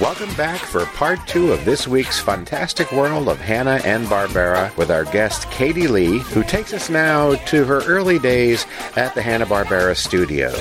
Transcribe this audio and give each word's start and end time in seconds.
Welcome 0.00 0.32
back 0.34 0.60
for 0.60 0.86
part 0.86 1.18
two 1.26 1.50
of 1.50 1.64
this 1.64 1.88
week's 1.88 2.20
fantastic 2.20 2.92
world 2.92 3.28
of 3.28 3.40
Hanna 3.40 3.80
and 3.84 4.06
Barbera 4.06 4.74
with 4.76 4.92
our 4.92 5.02
guest 5.02 5.50
Katie 5.50 5.88
Leigh, 5.88 6.18
who 6.18 6.44
takes 6.44 6.72
us 6.72 6.88
now 6.88 7.34
to 7.46 7.64
her 7.64 7.82
early 7.84 8.20
days 8.20 8.64
at 8.94 9.12
the 9.16 9.22
Hanna 9.22 9.44
Barbera 9.44 9.96
studio. 9.96 10.52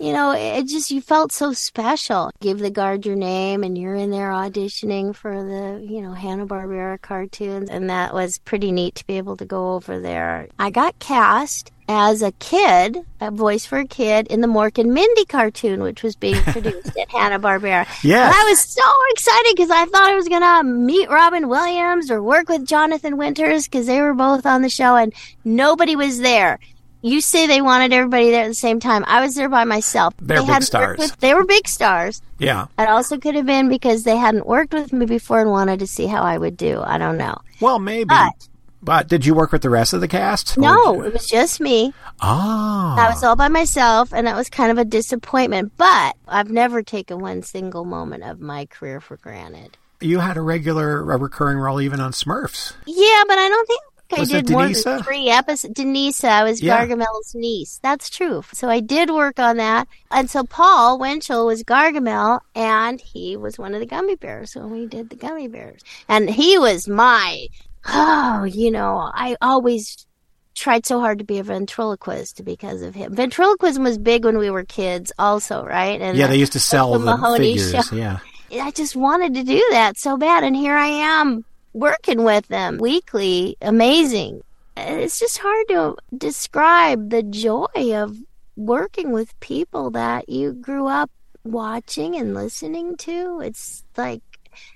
You 0.00 0.14
know, 0.14 0.32
it 0.32 0.66
just 0.66 0.90
you 0.90 1.02
felt 1.02 1.30
so 1.30 1.52
special. 1.52 2.30
Give 2.40 2.58
the 2.58 2.70
guard 2.70 3.04
your 3.04 3.16
name, 3.16 3.62
and 3.62 3.76
you're 3.76 3.94
in 3.94 4.10
there 4.10 4.30
auditioning 4.30 5.14
for 5.14 5.44
the 5.44 5.86
you 5.86 6.00
know 6.00 6.14
Hanna 6.14 6.46
Barbera 6.46 7.00
cartoons, 7.02 7.68
and 7.68 7.90
that 7.90 8.14
was 8.14 8.38
pretty 8.38 8.72
neat 8.72 8.94
to 8.94 9.06
be 9.06 9.18
able 9.18 9.36
to 9.36 9.44
go 9.44 9.74
over 9.74 10.00
there. 10.00 10.48
I 10.58 10.70
got 10.70 10.98
cast 11.00 11.70
as 11.86 12.22
a 12.22 12.32
kid, 12.32 13.04
a 13.20 13.30
voice 13.30 13.66
for 13.66 13.78
a 13.80 13.86
kid 13.86 14.28
in 14.28 14.40
the 14.40 14.46
Mork 14.46 14.78
and 14.78 14.94
Mindy 14.94 15.26
cartoon, 15.26 15.82
which 15.82 16.02
was 16.02 16.16
being 16.16 16.40
produced 16.44 16.96
at 16.96 17.10
Hanna 17.10 17.38
Barbera. 17.38 17.86
Yeah, 18.02 18.24
And 18.24 18.34
I 18.34 18.44
was 18.48 18.60
so 18.60 18.82
excited 19.10 19.54
because 19.54 19.70
I 19.70 19.84
thought 19.86 20.08
I 20.08 20.14
was 20.14 20.28
going 20.28 20.40
to 20.40 20.62
meet 20.62 21.10
Robin 21.10 21.48
Williams 21.48 22.10
or 22.10 22.22
work 22.22 22.48
with 22.48 22.64
Jonathan 22.64 23.16
Winters 23.18 23.64
because 23.64 23.86
they 23.86 24.00
were 24.00 24.14
both 24.14 24.46
on 24.46 24.62
the 24.62 24.70
show 24.70 24.96
and 24.96 25.12
nobody 25.44 25.94
was 25.94 26.20
there. 26.20 26.58
You 27.02 27.20
say 27.20 27.46
they 27.46 27.62
wanted 27.62 27.92
everybody 27.92 28.30
there 28.30 28.44
at 28.44 28.48
the 28.48 28.54
same 28.54 28.78
time. 28.80 29.04
I 29.06 29.20
was 29.24 29.34
there 29.34 29.48
by 29.48 29.64
myself. 29.64 30.14
They're 30.20 30.42
they 30.42 30.46
big 30.46 30.62
stars. 30.62 30.98
With, 30.98 31.16
they 31.18 31.32
were 31.34 31.44
big 31.44 31.66
stars. 31.66 32.20
Yeah. 32.38 32.66
It 32.78 32.88
also 32.88 33.16
could 33.18 33.34
have 33.34 33.46
been 33.46 33.68
because 33.68 34.02
they 34.04 34.16
hadn't 34.16 34.46
worked 34.46 34.72
with 34.74 34.92
me 34.92 35.06
before 35.06 35.40
and 35.40 35.50
wanted 35.50 35.78
to 35.80 35.86
see 35.86 36.06
how 36.06 36.22
I 36.22 36.36
would 36.36 36.56
do. 36.56 36.80
I 36.84 36.98
don't 36.98 37.16
know. 37.16 37.38
Well, 37.60 37.78
maybe. 37.78 38.06
But- 38.08 38.48
But 38.82 39.08
did 39.08 39.26
you 39.26 39.34
work 39.34 39.52
with 39.52 39.60
the 39.60 39.68
rest 39.68 39.92
of 39.92 40.00
the 40.00 40.08
cast? 40.08 40.56
No, 40.56 41.02
it 41.02 41.12
was 41.12 41.26
just 41.26 41.60
me. 41.60 41.92
Oh. 42.22 42.94
I 42.98 43.10
was 43.10 43.22
all 43.22 43.36
by 43.36 43.48
myself, 43.48 44.10
and 44.12 44.26
that 44.26 44.34
was 44.36 44.48
kind 44.48 44.70
of 44.70 44.78
a 44.78 44.86
disappointment. 44.86 45.72
But 45.76 46.16
I've 46.26 46.50
never 46.50 46.82
taken 46.82 47.18
one 47.18 47.42
single 47.42 47.84
moment 47.84 48.24
of 48.24 48.40
my 48.40 48.64
career 48.64 49.00
for 49.02 49.18
granted. 49.18 49.76
You 50.00 50.20
had 50.20 50.38
a 50.38 50.40
regular, 50.40 51.00
a 51.12 51.18
recurring 51.18 51.58
role 51.58 51.78
even 51.82 52.00
on 52.00 52.12
Smurfs. 52.12 52.72
Yeah, 52.86 53.22
but 53.28 53.38
I 53.38 53.48
don't 53.50 53.66
think 53.68 53.82
I 54.12 54.20
Was 54.20 54.28
did 54.30 54.50
more 54.50 54.68
than 54.68 55.02
three 55.02 55.28
episodes. 55.28 55.74
Denisa, 55.74 56.28
I 56.28 56.44
was 56.44 56.62
Yeah. 56.62 56.84
Gargamel's 56.86 57.34
niece. 57.34 57.78
That's 57.82 58.10
true. 58.10 58.42
So 58.52 58.68
I 58.68 58.80
did 58.80 59.10
work 59.10 59.38
on 59.38 59.56
that. 59.58 59.88
And 60.10 60.28
so 60.30 60.44
Paul 60.44 60.98
Winchell 60.98 61.46
was 61.46 61.62
Gargamel, 61.64 62.40
and 62.54 63.00
he 63.00 63.36
was 63.36 63.58
one 63.58 63.74
of 63.74 63.80
the 63.80 63.86
Gummi 63.86 64.18
Bears. 64.18 64.54
when 64.54 64.70
we 64.70 64.86
did 64.86 65.10
the 65.10 65.16
Gummi 65.16 65.50
Bears. 65.50 65.82
And 66.08 66.28
he 66.30 66.58
was 66.58 66.88
my, 66.88 67.46
oh, 67.88 68.44
you 68.44 68.70
know, 68.70 69.10
I 69.14 69.36
always 69.40 70.06
tried 70.54 70.84
so 70.84 71.00
hard 71.00 71.18
to 71.18 71.24
be 71.24 71.38
a 71.38 71.42
ventriloquist 71.42 72.44
because 72.44 72.82
of 72.82 72.94
him. 72.94 73.14
Ventriloquism 73.14 73.82
was 73.82 73.96
big 73.98 74.24
when 74.24 74.36
we 74.38 74.50
were 74.50 74.64
kids, 74.64 75.12
also, 75.18 75.64
right? 75.64 76.00
And 76.00 76.18
Yeah, 76.18 76.26
they 76.26 76.36
used 76.36 76.52
to 76.52 76.60
sell 76.60 76.92
the 76.92 76.98
the, 76.98 77.04
Mahoney 77.04 77.56
figures. 77.56 77.86
show. 77.88 77.96
Yeah. 77.96 78.18
I 78.60 78.72
just 78.72 78.96
wanted 78.96 79.34
to 79.34 79.44
do 79.44 79.64
that 79.70 79.96
so 79.96 80.16
bad, 80.16 80.42
and 80.42 80.56
here 80.56 80.74
I 80.76 80.88
am 80.88 81.44
working 81.72 82.24
with 82.24 82.48
them 82.48 82.78
weekly. 82.78 83.56
Amazing. 83.60 84.42
It's 84.76 85.18
just 85.18 85.38
hard 85.38 85.68
to 85.68 85.96
describe 86.16 87.10
the 87.10 87.22
joy 87.22 87.94
of 87.94 88.16
working 88.56 89.12
with 89.12 89.38
people 89.40 89.90
that 89.90 90.28
you 90.28 90.52
grew 90.52 90.86
up 90.86 91.10
watching 91.44 92.16
and 92.16 92.34
listening 92.34 92.96
to. 92.98 93.40
It's 93.40 93.84
like, 93.96 94.22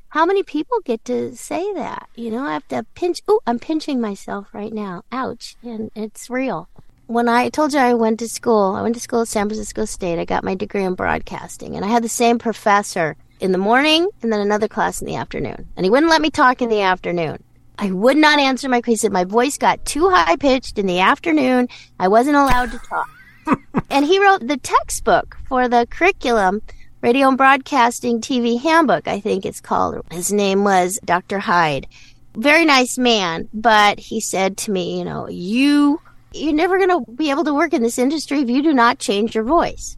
how 0.09 0.25
many 0.25 0.43
people 0.43 0.79
get 0.85 1.05
to 1.07 1.35
say 1.37 1.73
that? 1.75 2.09
You 2.15 2.31
know, 2.31 2.45
I 2.45 2.53
have 2.53 2.69
to 2.69 2.85
pinch. 2.95 3.23
Oh, 3.27 3.41
I'm 3.47 3.59
pinching 3.59 4.01
myself 4.01 4.49
right 4.53 4.73
now. 4.73 5.03
Ouch. 5.11 5.57
And 5.63 5.91
it's 5.95 6.31
real. 6.31 6.69
When 7.07 7.29
I 7.29 7.51
told 7.51 7.73
you 7.73 7.81
I 7.81 7.95
went 7.95 8.21
to 8.21 8.29
school, 8.29 8.75
I 8.75 8.83
went 8.83 8.95
to 8.95 9.01
school 9.01 9.23
at 9.23 9.29
San 9.29 9.49
Francisco 9.49 9.85
State. 9.85 10.19
I 10.19 10.25
got 10.25 10.45
my 10.45 10.55
degree 10.55 10.85
in 10.85 10.95
broadcasting, 10.95 11.77
and 11.77 11.85
I 11.85 11.89
had 11.89 12.03
the 12.03 12.09
same 12.09 12.39
professor 12.39 13.17
in 13.41 13.53
the 13.53 13.59
morning 13.59 14.09
and 14.23 14.33
then 14.33 14.41
another 14.41 14.69
class 14.69 15.01
in 15.01 15.07
the 15.07 15.17
afternoon. 15.17 15.69
And 15.77 15.85
he 15.85 15.91
wouldn't 15.91 16.11
let 16.11 16.23
me 16.23 16.31
talk 16.31 16.63
in 16.63 16.69
the 16.69 16.83
afternoon. 16.83 17.43
I 17.79 17.91
would 17.91 18.17
not 18.17 18.39
answer 18.39 18.69
my 18.69 18.81
question. 18.81 19.13
My 19.13 19.25
voice 19.25 19.59
got 19.59 19.85
too 19.85 20.09
high 20.09 20.37
pitched 20.37 20.79
in 20.79 20.87
the 20.87 21.01
afternoon. 21.01 21.69
I 21.99 22.09
wasn't 22.09 22.37
allowed 22.37 22.71
to 22.73 22.79
talk. 22.79 23.09
and 23.91 24.07
he 24.07 24.21
wrote 24.23 24.47
the 24.47 24.57
textbook 24.57 25.37
for 25.49 25.69
the 25.69 25.87
curriculum, 25.91 26.63
Radio 27.03 27.29
and 27.29 27.37
Broadcasting 27.37 28.21
TV 28.21 28.61
Handbook, 28.61 29.09
I 29.09 29.21
think 29.21 29.45
it's 29.45 29.61
called. 29.61 30.01
His 30.11 30.33
name 30.33 30.65
was 30.65 30.99
Dr. 31.05 31.39
Hyde. 31.39 31.87
Very 32.35 32.65
nice 32.65 32.97
man, 32.97 33.49
but 33.53 33.99
he 33.99 34.21
said 34.21 34.57
to 34.59 34.71
me, 34.71 34.99
you 34.99 35.05
know, 35.05 35.29
you 35.29 36.01
you're 36.33 36.53
never 36.53 36.79
going 36.79 37.05
to 37.05 37.13
be 37.13 37.31
able 37.31 37.45
to 37.45 37.55
work 37.55 37.73
in 37.73 37.83
this 37.83 37.99
industry 37.99 38.41
if 38.41 38.51
you 38.51 38.63
do 38.63 38.73
not 38.73 38.99
change 38.99 39.35
your 39.35 39.45
voice. 39.45 39.97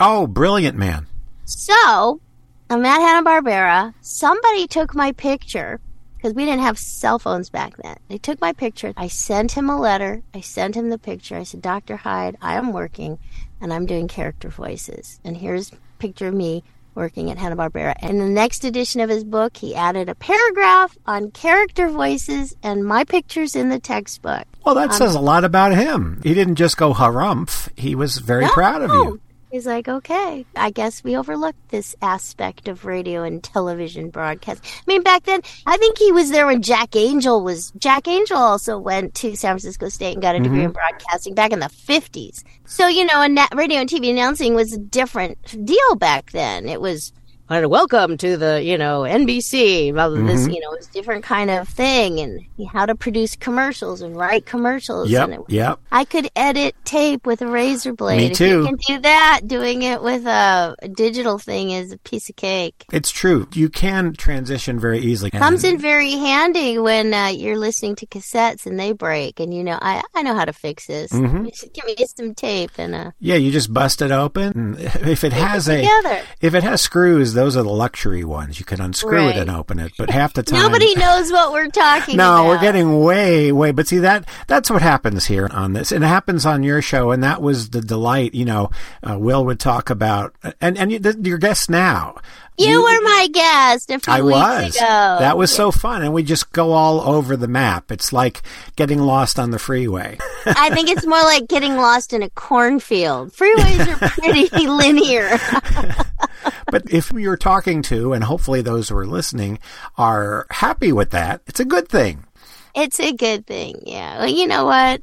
Oh, 0.00 0.26
brilliant 0.26 0.76
man. 0.76 1.06
So, 1.44 2.20
I'm 2.68 2.84
at 2.84 3.00
Hanna 3.00 3.28
Barbera. 3.28 3.94
Somebody 4.00 4.66
took 4.66 4.92
my 4.92 5.12
picture 5.12 5.80
because 6.16 6.34
we 6.34 6.44
didn't 6.44 6.62
have 6.62 6.78
cell 6.78 7.20
phones 7.20 7.48
back 7.48 7.76
then. 7.76 7.96
They 8.08 8.18
took 8.18 8.40
my 8.40 8.52
picture. 8.52 8.92
I 8.96 9.06
sent 9.06 9.52
him 9.52 9.70
a 9.70 9.78
letter. 9.78 10.22
I 10.34 10.40
sent 10.40 10.74
him 10.74 10.90
the 10.90 10.98
picture. 10.98 11.36
I 11.36 11.44
said, 11.44 11.62
Dr. 11.62 11.96
Hyde, 11.96 12.36
I 12.42 12.54
am 12.54 12.72
working 12.72 13.20
and 13.60 13.72
I'm 13.72 13.86
doing 13.86 14.08
character 14.08 14.48
voices. 14.48 15.20
And 15.22 15.36
here's 15.36 15.72
a 15.72 15.76
picture 16.00 16.26
of 16.26 16.34
me 16.34 16.64
working 16.96 17.30
at 17.30 17.38
Hanna 17.38 17.54
Barbera. 17.54 17.94
And 18.00 18.20
the 18.20 18.28
next 18.28 18.64
edition 18.64 19.00
of 19.00 19.10
his 19.10 19.22
book, 19.22 19.56
he 19.58 19.76
added 19.76 20.08
a 20.08 20.16
paragraph 20.16 20.98
on 21.06 21.30
character 21.30 21.88
voices 21.88 22.56
and 22.64 22.84
my 22.84 23.04
pictures 23.04 23.54
in 23.54 23.68
the 23.68 23.78
textbook. 23.78 24.44
Well, 24.64 24.74
that 24.74 24.90
um, 24.90 24.96
says 24.96 25.14
a 25.14 25.20
lot 25.20 25.44
about 25.44 25.72
him. 25.72 26.20
He 26.24 26.34
didn't 26.34 26.56
just 26.56 26.76
go 26.76 26.94
harumph. 26.94 27.68
He 27.78 27.94
was 27.94 28.18
very 28.18 28.48
proud 28.48 28.82
of 28.82 28.90
you. 28.90 29.20
He's 29.50 29.66
like, 29.66 29.86
okay, 29.86 30.44
I 30.56 30.70
guess 30.70 31.04
we 31.04 31.16
overlooked 31.16 31.68
this 31.68 31.94
aspect 32.02 32.66
of 32.66 32.84
radio 32.84 33.22
and 33.22 33.42
television 33.42 34.10
broadcast. 34.10 34.64
I 34.64 34.82
mean, 34.88 35.02
back 35.02 35.22
then, 35.22 35.40
I 35.66 35.76
think 35.76 35.98
he 35.98 36.10
was 36.10 36.30
there 36.30 36.46
when 36.46 36.62
Jack 36.62 36.96
Angel 36.96 37.42
was. 37.42 37.72
Jack 37.78 38.08
Angel 38.08 38.36
also 38.36 38.76
went 38.76 39.14
to 39.16 39.36
San 39.36 39.52
Francisco 39.52 39.88
State 39.88 40.14
and 40.14 40.22
got 40.22 40.34
a 40.34 40.40
degree 40.40 40.64
in 40.64 40.66
mm-hmm. 40.66 40.72
broadcasting 40.72 41.34
back 41.34 41.52
in 41.52 41.60
the 41.60 41.66
50s. 41.66 42.42
So, 42.64 42.88
you 42.88 43.04
know, 43.04 43.22
and 43.22 43.38
radio 43.54 43.80
and 43.80 43.88
TV 43.88 44.10
announcing 44.10 44.54
was 44.54 44.72
a 44.72 44.78
different 44.78 45.38
deal 45.64 45.94
back 45.94 46.32
then. 46.32 46.68
It 46.68 46.80
was, 46.80 47.12
"Uh, 47.48 47.68
welcome 47.68 48.16
to 48.18 48.36
the, 48.36 48.62
you 48.62 48.76
know, 48.76 49.02
NBC, 49.02 49.94
rather 49.94 50.14
than 50.16 50.26
this, 50.26 50.46
you 50.48 50.60
know, 50.60 50.72
it 50.72 50.78
was 50.78 50.88
a 50.88 50.92
different 50.92 51.24
kind 51.24 51.50
of 51.50 51.68
thing 51.68 52.18
and 52.20 52.40
how 52.72 52.86
to 52.86 52.94
produce 52.94 53.36
commercials 53.36 54.00
and 54.02 54.16
write 54.16 54.46
commercials. 54.46 55.08
Yep, 55.10 55.24
And 55.24 55.34
it 55.34 55.40
yep. 55.48 55.78
I 55.92 56.04
could 56.04 56.28
edit 56.34 56.74
tape 56.84 57.26
with 57.26 57.42
a 57.42 57.46
razor 57.46 57.92
blade. 57.92 58.16
Me 58.18 58.26
If 58.26 58.38
too. 58.38 58.60
you 58.62 58.64
can 58.66 58.76
do 58.86 58.98
that, 59.00 59.42
doing 59.46 59.82
it 59.82 60.02
with 60.02 60.26
a, 60.26 60.74
a 60.80 60.88
digital 60.88 61.38
thing 61.38 61.70
is 61.70 61.92
a 61.92 61.98
piece 61.98 62.28
of 62.28 62.36
cake. 62.36 62.84
It's 62.92 63.10
true. 63.10 63.46
You 63.52 63.68
can 63.68 64.12
transition 64.14 64.78
very 64.80 64.98
easily. 65.00 65.30
Comes 65.30 65.64
in 65.64 65.78
very 65.78 66.10
handy 66.12 66.78
when 66.78 67.12
uh, 67.14 67.28
you're 67.28 67.58
listening 67.58 67.94
to 67.96 68.06
cassettes 68.06 68.66
and 68.66 68.78
they 68.80 68.92
break, 68.92 69.38
and 69.40 69.52
you 69.54 69.62
know 69.62 69.78
I 69.80 70.02
I 70.14 70.22
know 70.22 70.34
how 70.34 70.44
to 70.44 70.52
fix 70.52 70.86
this. 70.86 71.12
Mm-hmm. 71.12 71.46
Just 71.46 71.72
Give 71.74 71.84
me 71.84 71.94
some 72.16 72.34
tape 72.34 72.72
and 72.78 72.94
uh, 72.94 73.10
Yeah, 73.20 73.36
you 73.36 73.50
just 73.52 73.72
bust 73.72 74.00
it 74.02 74.10
open. 74.10 74.52
and 74.52 74.80
If 75.16 75.22
it 75.24 75.32
has 75.32 75.68
a, 75.68 75.76
together. 75.82 76.22
if 76.40 76.54
it 76.54 76.62
has 76.62 76.80
screws, 76.80 77.35
those 77.36 77.56
are 77.56 77.62
the 77.62 77.70
luxury 77.70 78.24
ones. 78.24 78.58
You 78.58 78.64
can 78.64 78.80
unscrew 78.80 79.28
it 79.28 79.36
and 79.36 79.50
open 79.50 79.78
it. 79.78 79.92
But 79.96 80.10
half 80.10 80.32
the 80.32 80.42
time, 80.42 80.60
nobody 80.60 80.94
knows 80.96 81.30
what 81.30 81.52
we're 81.52 81.68
talking 81.68 82.16
about. 82.16 82.24
No, 82.24 82.40
about. 82.40 82.48
we're 82.48 82.60
getting 82.60 83.00
way, 83.00 83.52
way. 83.52 83.70
But 83.70 83.86
see 83.86 83.98
that 83.98 84.28
that's 84.46 84.70
what 84.70 84.82
happens 84.82 85.26
here 85.26 85.48
on 85.52 85.72
this, 85.72 85.92
and 85.92 86.02
it 86.02 86.08
happens 86.08 86.44
on 86.44 86.62
your 86.62 86.82
show, 86.82 87.12
and 87.12 87.22
that 87.22 87.40
was 87.40 87.70
the 87.70 87.80
delight. 87.80 88.34
You 88.34 88.46
know, 88.46 88.70
uh, 89.08 89.18
Will 89.18 89.44
would 89.44 89.60
talk 89.60 89.90
about, 89.90 90.34
and 90.60 90.76
and 90.76 90.90
you, 90.90 91.00
your 91.22 91.38
guest 91.38 91.70
now. 91.70 92.16
You 92.58 92.82
were 92.82 93.00
my 93.02 93.28
guest 93.32 93.90
a 93.90 93.98
few 93.98 94.12
I 94.12 94.22
weeks 94.22 94.34
was. 94.38 94.76
ago. 94.76 95.16
That 95.20 95.36
was 95.36 95.50
so 95.50 95.70
fun, 95.70 96.02
and 96.02 96.14
we 96.14 96.22
just 96.22 96.52
go 96.52 96.72
all 96.72 97.02
over 97.02 97.36
the 97.36 97.48
map. 97.48 97.92
It's 97.92 98.14
like 98.14 98.42
getting 98.76 98.98
lost 98.98 99.38
on 99.38 99.50
the 99.50 99.58
freeway. 99.58 100.16
I 100.46 100.70
think 100.70 100.88
it's 100.88 101.04
more 101.04 101.22
like 101.22 101.48
getting 101.48 101.76
lost 101.76 102.14
in 102.14 102.22
a 102.22 102.30
cornfield. 102.30 103.32
Freeways 103.32 103.86
are 103.86 104.08
pretty 104.20 104.66
linear. 104.66 105.38
But 106.70 106.90
if 106.90 107.12
you're 107.12 107.36
talking 107.36 107.82
to, 107.82 108.12
and 108.12 108.24
hopefully 108.24 108.62
those 108.62 108.88
who 108.88 108.96
are 108.96 109.06
listening 109.06 109.58
are 109.96 110.46
happy 110.50 110.92
with 110.92 111.10
that, 111.10 111.42
it's 111.46 111.60
a 111.60 111.64
good 111.64 111.88
thing. 111.88 112.24
It's 112.74 113.00
a 113.00 113.12
good 113.12 113.46
thing, 113.46 113.82
yeah. 113.86 114.18
Well, 114.18 114.28
you 114.28 114.46
know 114.46 114.66
what? 114.66 115.00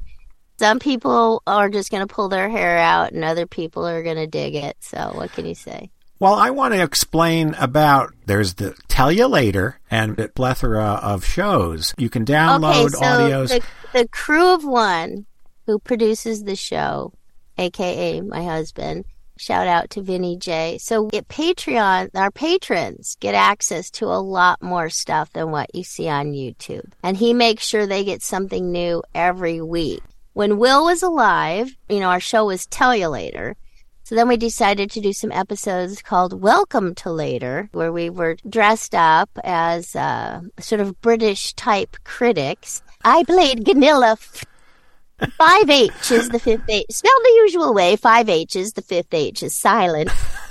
Some 0.60 0.80
people 0.80 1.42
are 1.48 1.70
just 1.70 1.90
going 1.90 2.08
to 2.08 2.14
pull 2.14 2.30
their 2.30 2.50
hair 2.50 2.78
out, 2.78 3.12
and 3.12 3.24
other 3.24 3.48
people 3.48 3.88
are 3.88 4.04
going 4.04 4.18
to 4.18 4.28
dig 4.28 4.56
it. 4.56 4.78
So, 4.80 5.12
what 5.14 5.32
can 5.34 5.46
you 5.46 5.56
say? 5.56 5.90
Well, 6.20 6.36
I 6.36 6.52
want 6.52 6.74
to 6.74 6.82
explain 6.82 7.54
about 7.56 8.14
there's 8.28 8.54
the 8.54 8.76
Tell 8.88 9.12
You 9.12 9.28
Later 9.28 9.80
and 9.92 10.18
a 10.18 10.30
plethora 10.30 11.00
of 11.02 11.26
shows. 11.26 11.94
You 11.98 12.10
can 12.10 12.24
download 12.24 12.86
okay, 12.86 12.94
so 12.94 13.02
audios. 13.02 13.50
The, 13.50 13.64
the 14.04 14.08
crew 14.08 14.54
of 14.54 14.64
one 14.64 15.26
who 15.66 15.80
produces 15.80 16.44
the 16.44 16.56
show, 16.56 17.12
aka 17.58 18.22
my 18.22 18.44
husband, 18.44 19.06
shout 19.38 19.68
out 19.68 19.90
to 19.92 20.02
Vinny 20.02 20.38
J. 20.38 20.78
So 20.80 21.10
at 21.14 21.28
Patreon, 21.28 22.10
our 22.16 22.32
patrons 22.32 23.18
get 23.20 23.36
access 23.36 23.90
to 23.92 24.06
a 24.06 24.22
lot 24.22 24.62
more 24.62 24.90
stuff 24.90 25.32
than 25.34 25.52
what 25.52 25.74
you 25.74 25.84
see 25.84 26.08
on 26.08 26.34
YouTube. 26.34 26.92
And 27.04 27.18
he 27.18 27.34
makes 27.34 27.66
sure 27.66 27.86
they 27.86 28.04
get 28.04 28.22
something 28.22 28.72
new 28.72 29.04
every 29.14 29.62
week. 29.62 30.02
When 30.34 30.58
Will 30.58 30.86
was 30.86 31.04
alive, 31.04 31.76
you 31.90 32.00
know, 32.00 32.10
our 32.10 32.20
show 32.20 32.46
was 32.46 32.66
Tell 32.66 32.96
You 32.96 33.08
Later. 33.08 33.56
So 34.06 34.16
then 34.16 34.28
we 34.28 34.36
decided 34.36 34.92
to 34.92 35.02
do 35.02 35.14
some 35.14 35.32
episodes 35.32 36.02
called 36.02 36.42
Welcome 36.42 36.94
to 36.96 37.12
Later, 37.12 37.70
where 37.72 37.92
we 37.92 38.10
were 38.10 38.36
dressed 38.50 38.94
up 38.94 39.30
as 39.44 39.96
uh, 39.96 40.42
sort 40.60 40.82
of 40.82 41.00
British 41.02 41.54
type 41.54 41.96
critics. 42.04 42.82
I 43.06 43.24
played 43.24 43.64
Ganilla. 43.64 44.18
Five 45.38 45.70
H 45.70 46.12
is 46.12 46.30
the 46.30 46.40
fifth 46.40 46.68
H. 46.68 46.86
Spelled 46.90 47.24
the 47.24 47.42
usual 47.44 47.74
way. 47.74 47.96
Five 47.96 48.30
H 48.30 48.56
is 48.56 48.74
the 48.74 48.82
fifth 48.82 49.14
H 49.14 49.44
is 49.44 49.56
silent. 49.56 50.10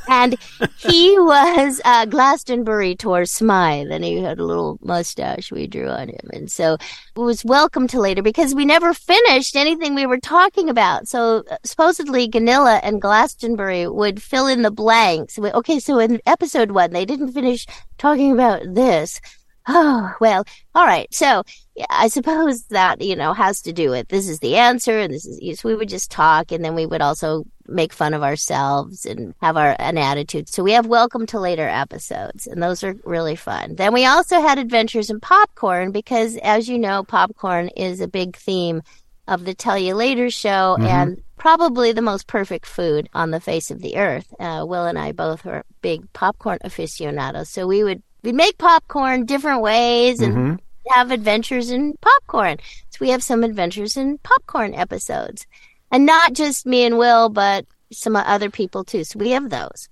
And 0.09 0.37
he 0.79 1.19
was 1.19 1.81
uh, 1.85 2.07
Glastonbury 2.07 2.95
Tor 2.95 3.25
Smythe, 3.25 3.91
and 3.91 4.05
he 4.05 4.23
had 4.23 4.39
a 4.39 4.45
little 4.45 4.79
mustache 4.83 5.51
we 5.51 5.67
drew 5.67 5.89
on 5.89 6.09
him. 6.09 6.31
And 6.33 6.51
so 6.51 6.75
it 6.75 6.81
was 7.19 7.45
welcome 7.45 7.89
to 7.89 8.01
later 8.01 8.23
because 8.23 8.55
we 8.55 8.65
never 8.65 8.95
finished 8.95 9.57
anything 9.57 9.95
we 9.95 10.07
were 10.07 10.21
talking 10.21 10.69
about. 10.71 11.09
So 11.09 11.43
uh, 11.51 11.57
supposedly 11.65 12.29
Ganilla 12.29 12.81
and 12.83 13.03
Glastonbury 13.03 13.89
would 13.89 14.23
fill 14.23 14.47
in 14.47 14.63
the 14.63 14.71
blanks. 14.71 15.39
Okay, 15.39 15.81
so 15.81 15.99
in 15.99 16.21
episode 16.25 16.71
one, 16.71 16.93
they 16.93 17.05
didn't 17.05 17.33
finish 17.33 17.67
talking 17.99 18.33
about 18.33 18.63
this. 18.75 19.21
Oh, 19.69 20.11
well, 20.21 20.45
all 20.75 20.87
right. 20.87 21.07
So 21.15 21.45
yeah, 21.75 21.87
I 21.89 22.09
suppose 22.09 22.65
that, 22.65 23.01
you 23.01 23.17
know, 23.17 23.33
has 23.33 23.63
to 23.63 23.73
do 23.73 23.91
with 23.91 24.09
this 24.09 24.29
is 24.29 24.41
the 24.41 24.57
answer 24.57 24.99
and 24.99 25.13
this 25.13 25.25
is, 25.25 25.61
so 25.61 25.69
we 25.69 25.75
would 25.75 25.89
just 25.89 26.11
talk 26.11 26.53
and 26.53 26.63
then 26.63 26.75
we 26.75 26.85
would 26.85 27.01
also 27.01 27.45
make 27.67 27.95
fun 27.95 28.13
of 28.13 28.23
ourselves 28.23 29.07
and 29.07 29.35
have 29.41 29.57
our, 29.57 29.75
an 29.79 29.97
attitude. 29.97 30.51
So 30.51 30.63
we 30.63 30.73
have 30.73 30.87
welcome 30.87 31.25
to 31.27 31.41
later 31.41 31.67
episodes 31.67 32.47
and 32.47 32.63
those 32.63 32.85
are 32.85 32.95
really 33.05 33.37
fun. 33.37 33.77
Then 33.77 33.95
we 33.95 34.05
also 34.05 34.41
had 34.43 34.59
adventures 34.59 35.09
in 35.09 35.21
popcorn 35.21 35.93
because 35.93 36.37
as 36.39 36.69
you 36.69 36.79
know, 36.79 37.05
popcorn 37.05 37.69
is 37.69 38.01
a 38.01 38.09
big 38.09 38.37
theme 38.37 38.83
of 39.27 39.47
the 39.47 39.55
Tell 39.55 39.79
You 39.79 39.95
Later 39.95 40.29
show 40.29 40.77
mm-hmm. 40.79 40.85
and 40.85 41.23
probably 41.39 41.93
the 41.93 42.03
most 42.03 42.27
perfect 42.27 42.67
food 42.67 43.09
on 43.15 43.31
the 43.31 43.41
face 43.41 43.71
of 43.71 43.81
the 43.81 43.97
earth. 43.97 44.33
Uh, 44.39 44.65
Will 44.69 44.85
and 44.85 44.99
I 44.99 45.13
both 45.13 45.47
are 45.47 45.65
big 45.81 46.13
popcorn 46.13 46.59
aficionados. 46.61 47.49
So 47.49 47.67
we 47.67 47.83
would 47.83 48.03
we'd 48.23 48.35
make 48.35 48.59
popcorn 48.59 49.25
different 49.25 49.63
ways 49.63 50.21
and 50.21 50.35
mm-hmm. 50.35 50.55
Have 50.95 51.11
adventures 51.11 51.71
in 51.71 51.95
popcorn. 52.01 52.59
So 52.91 52.99
we 53.01 53.11
have 53.11 53.23
some 53.23 53.45
adventures 53.45 53.97
in 53.97 54.19
popcorn 54.19 54.75
episodes. 54.75 55.47
And 55.91 56.07
not 56.07 56.33
just 56.33 56.67
me 56.67 56.85
and 56.85 56.99
Will, 56.99 57.29
but 57.29 57.67
some 57.93 58.17
other 58.17 58.51
people 58.51 58.85
too. 58.85 59.05
So 59.05 59.19
we 59.19 59.31
have 59.31 59.51
those. 59.51 59.89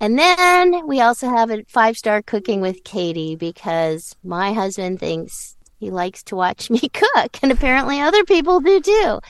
And 0.00 0.18
then 0.18 0.86
we 0.86 1.00
also 1.00 1.28
have 1.28 1.50
a 1.50 1.64
five 1.68 1.96
star 1.96 2.22
cooking 2.22 2.60
with 2.60 2.84
Katie 2.84 3.36
because 3.36 4.16
my 4.24 4.52
husband 4.52 4.98
thinks 5.00 5.56
he 5.78 5.90
likes 5.90 6.22
to 6.24 6.36
watch 6.36 6.70
me 6.70 6.80
cook. 6.80 7.38
And 7.42 7.52
apparently 7.52 8.00
other 8.00 8.24
people 8.24 8.60
do 8.60 8.80
too. 8.80 9.20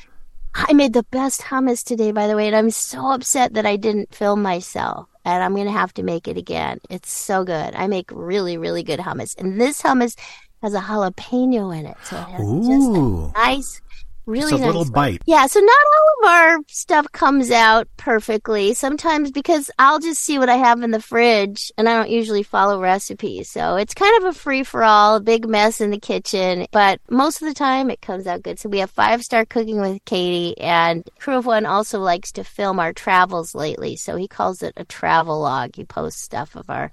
I 0.54 0.72
made 0.74 0.92
the 0.92 1.04
best 1.04 1.40
hummus 1.40 1.82
today, 1.82 2.12
by 2.12 2.26
the 2.26 2.36
way, 2.36 2.46
and 2.46 2.54
I'm 2.54 2.70
so 2.70 3.12
upset 3.12 3.54
that 3.54 3.64
I 3.64 3.76
didn't 3.76 4.14
film 4.14 4.42
myself 4.42 5.08
and 5.24 5.42
I'm 5.42 5.54
going 5.54 5.66
to 5.66 5.72
have 5.72 5.94
to 5.94 6.02
make 6.02 6.28
it 6.28 6.36
again. 6.36 6.78
It's 6.90 7.10
so 7.10 7.44
good. 7.44 7.74
I 7.74 7.86
make 7.86 8.10
really, 8.12 8.58
really 8.58 8.82
good 8.82 9.00
hummus. 9.00 9.38
And 9.38 9.60
this 9.60 9.80
hummus 9.80 10.16
has 10.62 10.74
a 10.74 10.80
jalapeno 10.80 11.76
in 11.76 11.86
it. 11.86 11.96
So 12.04 12.16
it 12.16 12.22
has 12.22 12.40
Ooh. 12.40 13.30
just 13.30 13.36
a 13.36 13.40
nice 13.40 13.82
really 14.26 14.50
Just 14.50 14.52
a 14.52 14.58
nice 14.58 14.66
little 14.66 14.90
bite. 14.90 15.22
Yeah, 15.26 15.46
so 15.46 15.60
not 15.60 15.70
all 15.70 16.28
of 16.28 16.30
our 16.30 16.58
stuff 16.68 17.06
comes 17.12 17.50
out 17.50 17.88
perfectly. 17.96 18.74
Sometimes 18.74 19.30
because 19.30 19.70
I'll 19.78 19.98
just 19.98 20.22
see 20.22 20.38
what 20.38 20.48
I 20.48 20.56
have 20.56 20.82
in 20.82 20.90
the 20.90 21.00
fridge 21.00 21.72
and 21.76 21.88
I 21.88 21.96
don't 21.96 22.10
usually 22.10 22.42
follow 22.42 22.80
recipes. 22.80 23.50
So 23.50 23.76
it's 23.76 23.94
kind 23.94 24.16
of 24.22 24.30
a 24.30 24.38
free 24.38 24.62
for 24.62 24.84
all, 24.84 25.16
a 25.16 25.20
big 25.20 25.48
mess 25.48 25.80
in 25.80 25.90
the 25.90 25.98
kitchen, 25.98 26.66
but 26.70 27.00
most 27.10 27.42
of 27.42 27.48
the 27.48 27.54
time 27.54 27.90
it 27.90 28.00
comes 28.00 28.26
out 28.26 28.42
good. 28.42 28.58
So 28.58 28.68
we 28.68 28.78
have 28.78 28.90
five 28.90 29.22
star 29.22 29.44
cooking 29.44 29.80
with 29.80 30.04
Katie 30.04 30.58
and 30.58 31.08
Crew 31.18 31.36
of 31.36 31.46
One 31.46 31.66
also 31.66 31.98
likes 31.98 32.32
to 32.32 32.44
film 32.44 32.78
our 32.78 32.92
travels 32.92 33.54
lately. 33.54 33.96
So 33.96 34.16
he 34.16 34.28
calls 34.28 34.62
it 34.62 34.74
a 34.76 34.84
travel 34.84 35.40
log. 35.40 35.74
He 35.76 35.84
posts 35.84 36.22
stuff 36.22 36.54
of 36.54 36.70
our 36.70 36.92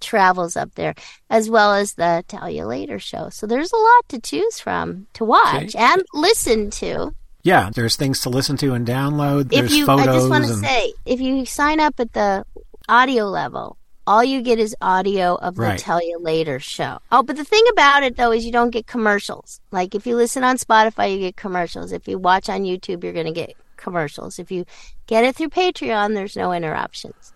travels 0.00 0.56
up 0.56 0.74
there, 0.74 0.94
as 1.30 1.50
well 1.50 1.74
as 1.74 1.94
the 1.94 2.24
Tell 2.28 2.50
You 2.50 2.64
Later 2.64 2.98
show. 2.98 3.28
So 3.30 3.46
there's 3.46 3.72
a 3.72 3.76
lot 3.76 4.08
to 4.08 4.20
choose 4.20 4.60
from 4.60 5.06
to 5.14 5.24
watch 5.24 5.74
okay. 5.74 5.78
and 5.78 6.02
listen 6.12 6.70
to. 6.70 7.14
Yeah, 7.42 7.70
there's 7.72 7.96
things 7.96 8.20
to 8.22 8.28
listen 8.28 8.56
to 8.58 8.74
and 8.74 8.86
download. 8.86 9.50
There's 9.50 9.72
if 9.72 9.78
you, 9.78 9.86
photos. 9.86 10.08
I 10.08 10.12
just 10.12 10.30
want 10.30 10.44
to 10.46 10.52
and... 10.52 10.60
say, 10.60 10.92
if 11.06 11.20
you 11.20 11.46
sign 11.46 11.80
up 11.80 11.98
at 12.00 12.12
the 12.12 12.44
audio 12.88 13.24
level, 13.24 13.78
all 14.06 14.24
you 14.24 14.42
get 14.42 14.58
is 14.58 14.74
audio 14.80 15.34
of 15.36 15.56
the 15.56 15.62
right. 15.62 15.78
Tell 15.78 16.02
You 16.02 16.18
Later 16.18 16.58
show. 16.58 16.98
Oh, 17.12 17.22
but 17.22 17.36
the 17.36 17.44
thing 17.44 17.64
about 17.70 18.02
it 18.02 18.16
though 18.16 18.32
is 18.32 18.44
you 18.44 18.52
don't 18.52 18.70
get 18.70 18.86
commercials. 18.86 19.60
Like 19.70 19.94
if 19.94 20.06
you 20.06 20.16
listen 20.16 20.42
on 20.44 20.56
Spotify, 20.56 21.12
you 21.12 21.18
get 21.20 21.36
commercials. 21.36 21.92
If 21.92 22.08
you 22.08 22.18
watch 22.18 22.48
on 22.48 22.62
YouTube, 22.62 23.04
you're 23.04 23.12
going 23.12 23.26
to 23.26 23.32
get 23.32 23.54
commercials. 23.76 24.38
If 24.38 24.50
you 24.50 24.64
get 25.06 25.24
it 25.24 25.36
through 25.36 25.50
Patreon, 25.50 26.14
there's 26.14 26.36
no 26.36 26.52
interruptions 26.52 27.32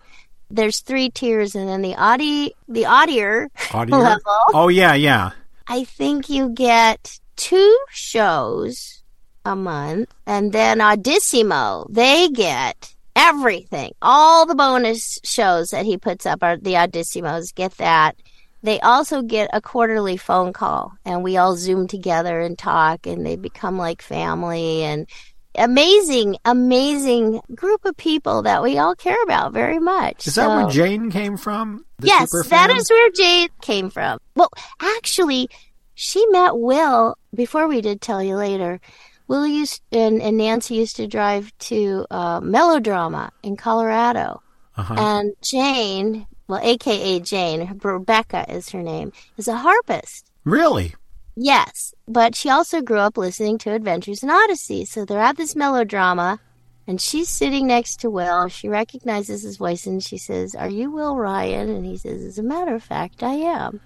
there's 0.53 0.79
three 0.81 1.09
tiers, 1.09 1.55
and 1.55 1.67
then 1.67 1.81
the 1.81 1.95
audi 1.95 2.53
the 2.67 2.83
audier, 2.83 3.49
audier? 3.69 3.91
level. 3.91 4.43
Oh 4.53 4.67
yeah, 4.67 4.93
yeah. 4.93 5.31
I 5.67 5.83
think 5.83 6.29
you 6.29 6.49
get 6.49 7.19
two 7.35 7.77
shows 7.89 9.01
a 9.45 9.55
month, 9.55 10.13
and 10.25 10.53
then 10.53 10.79
Audissimo 10.79 11.87
they 11.89 12.29
get 12.29 12.93
everything. 13.15 13.93
All 14.01 14.45
the 14.45 14.55
bonus 14.55 15.19
shows 15.23 15.71
that 15.71 15.85
he 15.85 15.97
puts 15.97 16.25
up 16.25 16.43
are 16.43 16.57
the 16.57 16.73
Audissimos 16.73 17.53
get 17.53 17.77
that. 17.77 18.15
They 18.61 18.79
also 18.79 19.21
get 19.21 19.49
a 19.51 19.59
quarterly 19.59 20.15
phone 20.15 20.53
call, 20.53 20.93
and 21.03 21.21
we 21.21 21.35
all 21.35 21.57
zoom 21.57 21.87
together 21.87 22.39
and 22.39 22.57
talk, 22.57 23.05
and 23.05 23.25
they 23.25 23.35
become 23.35 23.77
like 23.77 24.01
family. 24.01 24.83
And 24.83 25.07
amazing, 25.55 26.37
amazing 26.45 27.41
group 27.53 27.85
of 27.85 27.95
people 27.97 28.41
that 28.43 28.63
we 28.63 28.77
all 28.77 28.95
care 28.95 29.21
about 29.23 29.53
very 29.53 29.79
much. 29.79 30.27
Is 30.27 30.35
so, 30.35 30.41
that 30.41 30.55
where 30.55 30.71
Jane 30.71 31.11
came 31.11 31.37
from? 31.37 31.85
yes, 32.01 32.31
that 32.49 32.69
is 32.69 32.89
where 32.89 33.09
Jane 33.11 33.49
came 33.61 33.89
from. 33.89 34.19
Well, 34.35 34.51
actually, 34.79 35.49
she 35.95 36.25
met 36.27 36.57
Will 36.57 37.15
before 37.33 37.67
we 37.67 37.81
did 37.81 38.01
tell 38.01 38.21
you 38.23 38.35
later. 38.35 38.79
Will 39.27 39.47
used 39.47 39.81
and, 39.91 40.21
and 40.21 40.37
Nancy 40.37 40.75
used 40.75 40.97
to 40.97 41.07
drive 41.07 41.57
to 41.59 42.05
uh, 42.11 42.41
Melodrama 42.41 43.31
in 43.41 43.55
Colorado, 43.55 44.41
uh-huh. 44.75 44.95
and 44.97 45.33
Jane, 45.41 46.27
well, 46.47 46.59
AKA 46.61 47.21
Jane, 47.21 47.79
Rebecca 47.81 48.45
is 48.49 48.69
her 48.69 48.83
name, 48.83 49.13
is 49.37 49.47
a 49.47 49.55
harpist. 49.55 50.29
Really? 50.43 50.93
Yes, 51.35 51.93
but 52.07 52.35
she 52.35 52.49
also 52.49 52.81
grew 52.81 52.99
up 52.99 53.17
listening 53.17 53.57
to 53.59 53.73
Adventures 53.73 54.21
in 54.21 54.29
Odyssey. 54.29 54.85
So 54.85 55.03
they're 55.03 55.19
at 55.19 55.37
this 55.37 55.55
melodrama, 55.55 56.39
and 56.85 57.01
she's 57.01 57.29
sitting 57.29 57.67
next 57.67 57.99
to 58.01 58.09
Will. 58.09 58.47
She 58.49 58.69
recognizes 58.69 59.41
his 59.41 59.57
voice 59.57 59.87
and 59.87 60.03
she 60.03 60.17
says, 60.17 60.53
Are 60.53 60.69
you 60.69 60.91
Will 60.91 61.15
Ryan? 61.15 61.69
And 61.69 61.85
he 61.85 61.97
says, 61.97 62.23
As 62.23 62.37
a 62.37 62.43
matter 62.43 62.75
of 62.75 62.83
fact, 62.83 63.23
I 63.23 63.33
am. 63.33 63.81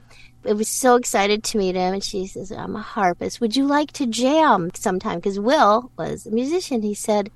I 0.48 0.54
was 0.54 0.68
so 0.68 0.96
excited 0.96 1.44
to 1.44 1.58
meet 1.58 1.76
him, 1.76 1.94
and 1.94 2.04
she 2.04 2.26
says, 2.28 2.52
I'm 2.52 2.76
a 2.76 2.82
harpist. 2.82 3.42
Would 3.42 3.56
you 3.56 3.66
like 3.66 3.92
to 3.94 4.06
jam 4.06 4.72
sometime? 4.76 5.20
Because 5.20 5.40
Will 5.40 5.92
was 5.98 6.26
a 6.26 6.32
musician. 6.32 6.82
He 6.82 6.94
said, 6.94 7.32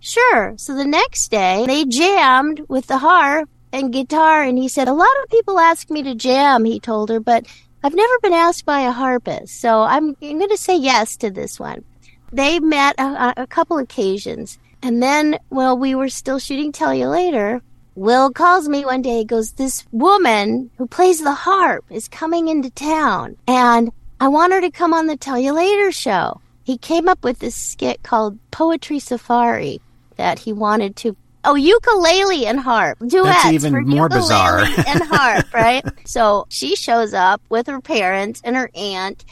Sure. 0.00 0.54
So 0.56 0.74
the 0.74 0.84
next 0.84 1.30
day, 1.30 1.64
they 1.66 1.84
jammed 1.84 2.62
with 2.68 2.86
the 2.86 2.98
harp 2.98 3.48
and 3.72 3.92
guitar, 3.92 4.42
and 4.42 4.58
he 4.58 4.68
said, 4.68 4.88
A 4.88 4.94
lot 4.94 5.08
of 5.22 5.30
people 5.30 5.58
ask 5.58 5.90
me 5.90 6.02
to 6.02 6.14
jam, 6.14 6.64
he 6.64 6.80
told 6.80 7.08
her, 7.10 7.20
but 7.20 7.46
I've 7.84 7.94
never 7.94 8.18
been 8.22 8.32
asked 8.32 8.64
by 8.64 8.82
a 8.82 8.92
harpist, 8.92 9.60
so 9.60 9.82
I'm, 9.82 10.16
I'm 10.22 10.38
going 10.38 10.48
to 10.50 10.56
say 10.56 10.76
yes 10.76 11.16
to 11.16 11.30
this 11.30 11.58
one. 11.58 11.84
They 12.32 12.60
met 12.60 12.94
a, 12.98 13.42
a 13.42 13.46
couple 13.46 13.78
occasions, 13.78 14.58
and 14.82 15.02
then, 15.02 15.38
well, 15.50 15.76
we 15.76 15.94
were 15.96 16.08
still 16.08 16.38
shooting 16.38 16.70
Tell 16.70 16.94
You 16.94 17.08
Later. 17.08 17.60
Will 17.96 18.30
calls 18.30 18.68
me 18.68 18.84
one 18.84 19.02
day, 19.02 19.24
goes, 19.24 19.52
This 19.52 19.84
woman 19.90 20.70
who 20.78 20.86
plays 20.86 21.22
the 21.22 21.34
harp 21.34 21.84
is 21.90 22.06
coming 22.06 22.48
into 22.48 22.70
town, 22.70 23.36
and 23.48 23.90
I 24.20 24.28
want 24.28 24.52
her 24.52 24.60
to 24.60 24.70
come 24.70 24.94
on 24.94 25.08
the 25.08 25.16
Tell 25.16 25.38
You 25.38 25.52
Later 25.52 25.90
show. 25.90 26.40
He 26.62 26.78
came 26.78 27.08
up 27.08 27.24
with 27.24 27.40
this 27.40 27.56
skit 27.56 28.04
called 28.04 28.38
Poetry 28.52 29.00
Safari 29.00 29.80
that 30.16 30.38
he 30.38 30.52
wanted 30.52 30.94
to 30.96 31.16
Oh, 31.44 31.54
ukulele 31.54 32.46
and 32.46 32.60
harp 32.60 32.98
duets. 32.98 33.42
That's 33.42 33.52
even 33.52 33.86
more 33.88 34.08
bizarre. 34.08 34.60
and 34.60 35.02
harp, 35.04 35.52
right? 35.52 35.84
So 36.04 36.46
she 36.48 36.76
shows 36.76 37.14
up 37.14 37.42
with 37.48 37.66
her 37.66 37.80
parents 37.80 38.40
and 38.44 38.54
her 38.54 38.70
aunt, 38.74 39.24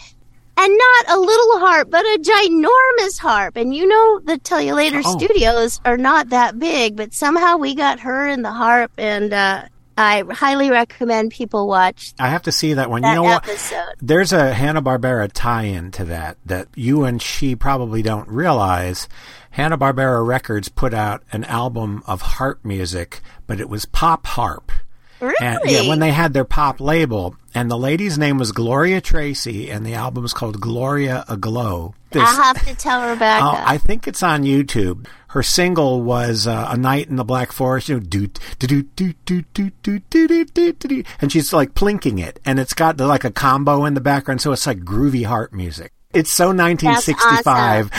and 0.57 0.79
not 0.79 1.17
a 1.17 1.21
little 1.21 1.59
harp, 1.61 1.89
but 1.91 2.05
a 2.05 2.19
ginormous 2.19 3.19
harp. 3.19 3.57
And 3.57 3.75
you 3.75 3.87
know, 3.87 4.21
the 4.21 4.39
Tell 4.39 4.61
You 4.61 4.75
Later 4.75 5.03
oh. 5.05 5.19
studios 5.19 5.81
are 5.85 5.97
not 5.97 6.31
that 6.31 6.59
big, 6.59 6.97
but 6.97 7.15
somehow 7.15 7.57
we 7.57 7.75
got 7.75 8.01
her 8.01 8.27
and 8.27 8.45
the 8.45 8.53
harp, 8.53 8.91
and 8.99 9.33
uh, 9.33 9.65
I 10.01 10.25
highly 10.31 10.71
recommend 10.71 11.31
people 11.31 11.67
watch 11.67 12.15
I 12.19 12.29
have 12.29 12.43
to 12.43 12.53
see 12.53 12.75
that 12.75 12.89
one. 12.89 13.03
that 13.03 13.11
you 13.11 13.17
know 13.17 13.23
what? 13.23 13.47
There's 14.01 14.33
a 14.33 14.55
Hanna 14.55 14.81
Barbera 14.81 15.31
tie-in 15.33 15.91
to 15.93 16.05
that 16.07 16.39
that 16.47 16.69
you 16.75 17.05
and 17.05 17.21
she 17.21 17.55
probably 17.55 18.03
don't 18.03 18.29
realize. 18.29 19.09
Hanna 19.51 19.77
Barbera 19.77 20.25
Records 20.27 20.69
put 20.69 20.95
out 20.95 21.23
an 21.33 21.45
album 21.45 22.03
of 22.07 22.23
harp 22.23 22.65
music, 22.65 23.21
but 23.47 23.61
it 23.61 23.69
was 23.69 23.85
pop 23.85 24.27
harp. 24.27 24.71
Really? 25.21 25.35
And, 25.41 25.59
yeah, 25.67 25.87
when 25.87 25.99
they 25.99 26.13
had 26.13 26.33
their 26.33 26.47
pop 26.47 26.81
label, 26.81 27.35
and 27.55 27.71
the 27.71 27.77
lady's 27.77 28.17
name 28.17 28.39
was 28.39 28.53
Gloria 28.53 29.03
Tracy, 29.03 29.69
and 29.71 29.85
the 29.85 29.93
album 29.93 30.25
is 30.25 30.33
called 30.33 30.61
Gloria 30.61 31.25
Aglow. 31.29 31.95
This- 32.11 32.23
I'll 32.25 32.43
have 32.43 32.67
to 32.67 32.75
tell 32.75 33.07
Rebecca. 33.11 33.45
Oh, 33.45 33.63
I 33.67 33.77
think 33.77 34.09
it's 34.09 34.23
on 34.23 34.45
YouTube. 34.45 35.07
Her 35.29 35.43
single 35.43 36.01
was 36.03 36.47
uh, 36.47 36.69
"A 36.71 36.77
Night 36.77 37.09
in 37.09 37.17
the 37.17 37.25
Black 37.25 37.53
Forest," 37.53 37.89
you 37.91 37.97
know, 37.97 38.01
do 38.01 38.29
do 38.59 38.67
do 38.67 38.83
do 38.97 39.13
do 39.27 39.43
do 39.53 39.71
do 39.83 39.99
do 40.01 40.45
do 40.45 40.45
do 40.45 40.73
do, 40.73 41.03
and 41.21 41.31
she's 41.31 41.53
like 41.53 41.75
plinking 41.75 42.19
it, 42.19 42.41
and 42.47 42.59
it's 42.59 42.73
got 42.75 42.99
like 42.99 43.25
a 43.25 43.31
combo 43.31 43.85
in 43.85 43.93
the 43.95 44.01
background, 44.01 44.41
so 44.41 44.53
it's 44.53 44.67
like 44.67 44.81
groovy 44.81 45.27
harp 45.27 45.53
music. 45.53 45.93
It's 46.13 46.33
so 46.33 46.49
1965. 46.49 47.91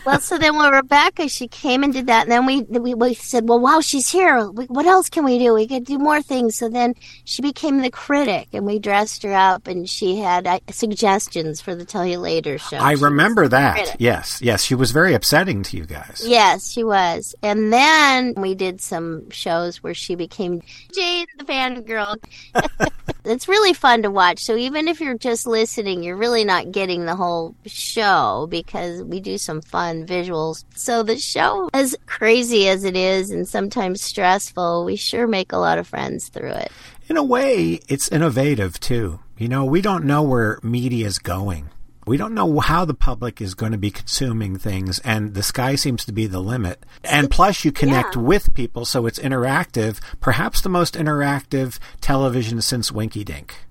well, 0.06 0.20
so 0.20 0.38
then 0.38 0.56
when 0.56 0.72
Rebecca, 0.72 1.28
she 1.28 1.48
came 1.48 1.82
and 1.82 1.92
did 1.92 2.06
that, 2.06 2.22
and 2.22 2.32
then 2.32 2.46
we 2.46 2.62
we, 2.62 2.94
we 2.94 3.12
said, 3.12 3.46
well, 3.46 3.60
wow, 3.60 3.82
she's 3.82 4.10
here. 4.10 4.48
We, 4.50 4.64
what 4.66 4.86
else 4.86 5.10
can 5.10 5.22
we 5.22 5.38
do? 5.38 5.52
We 5.52 5.66
could 5.66 5.84
do 5.84 5.98
more 5.98 6.22
things. 6.22 6.56
So 6.56 6.70
then 6.70 6.94
she 7.24 7.42
became 7.42 7.82
the 7.82 7.90
critic, 7.90 8.48
and 8.54 8.64
we 8.64 8.78
dressed 8.78 9.22
her 9.22 9.34
up, 9.34 9.66
and 9.66 9.86
she 9.86 10.16
had 10.16 10.46
uh, 10.46 10.60
suggestions 10.70 11.60
for 11.60 11.74
the 11.74 11.84
Tell 11.84 12.06
You 12.06 12.18
Later 12.18 12.56
show. 12.56 12.78
I 12.78 12.94
She 12.94 13.04
remember 13.04 13.48
that. 13.48 13.96
Yes, 14.00 14.40
yes, 14.40 14.62
she 14.62 14.74
was 14.74 14.90
very 14.90 15.12
upsetting 15.12 15.62
to 15.64 15.76
you 15.76 15.84
guys. 15.84 16.22
Yes, 16.24 16.70
she 16.72 16.84
was. 16.84 17.34
And 17.42 17.70
then 17.70 18.32
we 18.38 18.54
did 18.54 18.80
some 18.80 19.28
shows 19.28 19.82
where 19.82 19.94
she 19.94 20.14
became 20.14 20.62
Jade 20.94 21.28
the 21.36 21.44
fangirl. 21.44 22.16
it's 23.24 23.48
really 23.48 23.72
fun 23.72 24.02
to 24.02 24.10
watch. 24.10 24.40
So 24.40 24.56
even 24.56 24.88
if 24.88 25.00
you're 25.00 25.18
just 25.18 25.46
listening, 25.46 26.02
you're 26.02 26.16
really 26.16 26.44
not 26.44 26.72
getting 26.72 27.04
the 27.04 27.16
whole 27.16 27.25
show 27.66 28.46
because 28.50 29.02
we 29.02 29.20
do 29.20 29.38
some 29.38 29.60
fun 29.62 30.06
visuals. 30.06 30.64
So 30.74 31.02
the 31.02 31.18
show, 31.18 31.68
as 31.72 31.96
crazy 32.06 32.68
as 32.68 32.84
it 32.84 32.96
is 32.96 33.30
and 33.30 33.46
sometimes 33.46 34.02
stressful, 34.02 34.84
we 34.84 34.96
sure 34.96 35.26
make 35.26 35.52
a 35.52 35.58
lot 35.58 35.78
of 35.78 35.86
friends 35.86 36.28
through 36.28 36.52
it. 36.52 36.72
In 37.08 37.16
a 37.16 37.24
way, 37.24 37.80
it's 37.88 38.08
innovative 38.08 38.80
too. 38.80 39.20
You 39.38 39.48
know, 39.48 39.64
we 39.64 39.80
don't 39.82 40.04
know 40.04 40.22
where 40.22 40.58
media 40.62 41.06
is 41.06 41.18
going. 41.18 41.70
We 42.06 42.16
don't 42.16 42.34
know 42.34 42.60
how 42.60 42.84
the 42.84 42.94
public 42.94 43.40
is 43.40 43.54
going 43.54 43.72
to 43.72 43.78
be 43.78 43.90
consuming 43.90 44.58
things, 44.58 45.00
and 45.00 45.34
the 45.34 45.42
sky 45.42 45.74
seems 45.74 46.04
to 46.04 46.12
be 46.12 46.28
the 46.28 46.38
limit. 46.38 46.86
And 47.02 47.28
plus, 47.28 47.64
you 47.64 47.72
connect 47.72 48.14
yeah. 48.14 48.22
with 48.22 48.54
people, 48.54 48.84
so 48.84 49.06
it's 49.06 49.18
interactive. 49.18 49.98
Perhaps 50.20 50.60
the 50.60 50.68
most 50.68 50.94
interactive 50.94 51.80
television 52.00 52.62
since 52.62 52.92
Winky 52.92 53.24
Dink. 53.24 53.65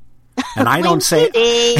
And 0.57 0.69
I 0.69 0.81
don't 0.81 1.01
say. 1.01 1.23
Winky 1.23 1.75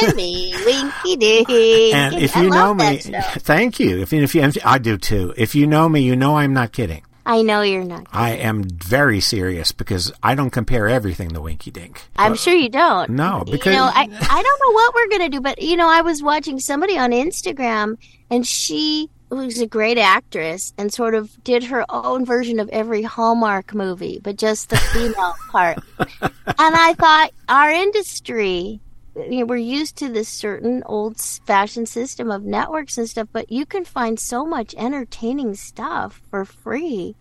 dink, 0.00 0.16
me 0.16 0.54
winky 0.66 1.16
dink. 1.16 1.50
And 1.94 2.14
if 2.16 2.36
you 2.36 2.50
know 2.50 2.74
me, 2.74 2.98
thank 2.98 3.80
you. 3.80 4.00
If, 4.02 4.12
if 4.12 4.34
you, 4.34 4.50
I 4.64 4.78
do 4.78 4.98
too. 4.98 5.32
If 5.38 5.54
you 5.54 5.66
know 5.66 5.88
me, 5.88 6.00
you 6.00 6.16
know 6.16 6.36
I'm 6.36 6.52
not 6.52 6.72
kidding. 6.72 7.02
I 7.24 7.42
know 7.42 7.62
you're 7.62 7.84
not. 7.84 8.06
I 8.12 8.32
am 8.32 8.64
very 8.64 9.20
serious 9.20 9.72
because 9.72 10.12
I 10.22 10.34
don't 10.34 10.50
compare 10.50 10.88
everything 10.88 11.30
to 11.30 11.40
Winky 11.40 11.70
Dink. 11.70 12.02
I'm 12.16 12.34
sure 12.34 12.54
you 12.54 12.68
don't. 12.68 13.10
No, 13.10 13.44
because 13.44 13.72
you 13.72 13.78
know, 13.78 13.84
I 13.84 14.02
I 14.02 14.42
don't 14.42 14.60
know 14.60 14.72
what 14.72 14.94
we're 14.94 15.08
gonna 15.08 15.28
do, 15.28 15.40
but 15.40 15.62
you 15.62 15.76
know, 15.76 15.88
I 15.88 16.00
was 16.00 16.22
watching 16.22 16.58
somebody 16.58 16.98
on 16.98 17.12
Instagram, 17.12 17.98
and 18.30 18.46
she 18.46 19.10
was 19.36 19.60
a 19.60 19.66
great 19.66 19.98
actress 19.98 20.72
and 20.76 20.92
sort 20.92 21.14
of 21.14 21.42
did 21.44 21.64
her 21.64 21.84
own 21.88 22.24
version 22.24 22.60
of 22.60 22.68
every 22.70 23.02
Hallmark 23.02 23.74
movie, 23.74 24.20
but 24.22 24.36
just 24.36 24.70
the 24.70 24.76
female 24.76 25.34
part. 25.50 25.78
And 26.20 26.74
I 26.76 26.94
thought 26.94 27.30
our 27.48 27.70
industry. 27.70 28.80
You 29.16 29.40
know, 29.40 29.46
we're 29.46 29.56
used 29.56 29.96
to 29.96 30.08
this 30.08 30.28
certain 30.28 30.84
old 30.86 31.20
fashioned 31.20 31.88
system 31.88 32.30
of 32.30 32.44
networks 32.44 32.96
and 32.96 33.08
stuff, 33.08 33.28
but 33.32 33.50
you 33.50 33.66
can 33.66 33.84
find 33.84 34.20
so 34.20 34.46
much 34.46 34.74
entertaining 34.78 35.56
stuff 35.56 36.20
for 36.30 36.44
free 36.44 37.16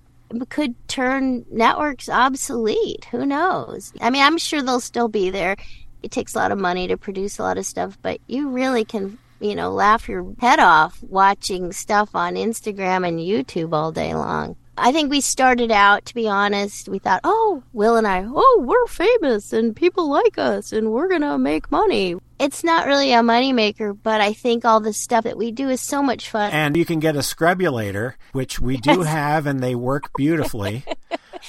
could 0.49 0.75
turn 0.87 1.45
networks 1.49 2.09
obsolete. 2.09 3.05
Who 3.11 3.25
knows? 3.25 3.93
I 4.01 4.09
mean, 4.09 4.21
I'm 4.21 4.37
sure 4.37 4.61
they'll 4.61 4.79
still 4.79 5.07
be 5.07 5.29
there. 5.29 5.57
It 6.03 6.11
takes 6.11 6.35
a 6.35 6.37
lot 6.37 6.51
of 6.51 6.57
money 6.57 6.87
to 6.87 6.97
produce 6.97 7.39
a 7.39 7.43
lot 7.43 7.57
of 7.57 7.65
stuff, 7.65 7.97
but 8.01 8.19
you 8.27 8.49
really 8.49 8.85
can, 8.85 9.17
you 9.39 9.55
know, 9.55 9.71
laugh 9.71 10.07
your 10.07 10.33
head 10.39 10.59
off 10.59 10.99
watching 11.01 11.71
stuff 11.71 12.15
on 12.15 12.35
Instagram 12.35 13.07
and 13.07 13.19
YouTube 13.19 13.73
all 13.73 13.91
day 13.91 14.13
long. 14.13 14.55
I 14.77 14.93
think 14.93 15.09
we 15.09 15.19
started 15.19 15.71
out, 15.71 16.05
to 16.05 16.15
be 16.15 16.29
honest, 16.29 16.87
we 16.87 16.99
thought, 16.99 17.19
oh, 17.25 17.63
Will 17.73 17.97
and 17.97 18.07
I, 18.07 18.25
oh, 18.25 18.63
we're 18.65 18.87
famous 18.87 19.51
and 19.51 19.75
people 19.75 20.09
like 20.09 20.37
us 20.37 20.71
and 20.71 20.91
we're 20.91 21.09
going 21.09 21.21
to 21.21 21.37
make 21.37 21.69
money. 21.69 22.15
It's 22.39 22.63
not 22.63 22.87
really 22.87 23.11
a 23.11 23.17
moneymaker, 23.17 23.97
but 24.01 24.21
I 24.21 24.31
think 24.31 24.63
all 24.63 24.79
the 24.79 24.93
stuff 24.93 25.25
that 25.25 25.37
we 25.37 25.51
do 25.51 25.67
is 25.67 25.81
so 25.81 26.01
much 26.01 26.29
fun. 26.29 26.51
And 26.51 26.77
you 26.77 26.85
can 26.85 26.99
get 26.99 27.17
a 27.17 27.19
scrubulator, 27.19 28.13
which 28.31 28.61
we 28.61 28.77
do 28.77 29.01
have, 29.01 29.45
and 29.45 29.59
they 29.59 29.75
work 29.75 30.11
beautifully. 30.15 30.85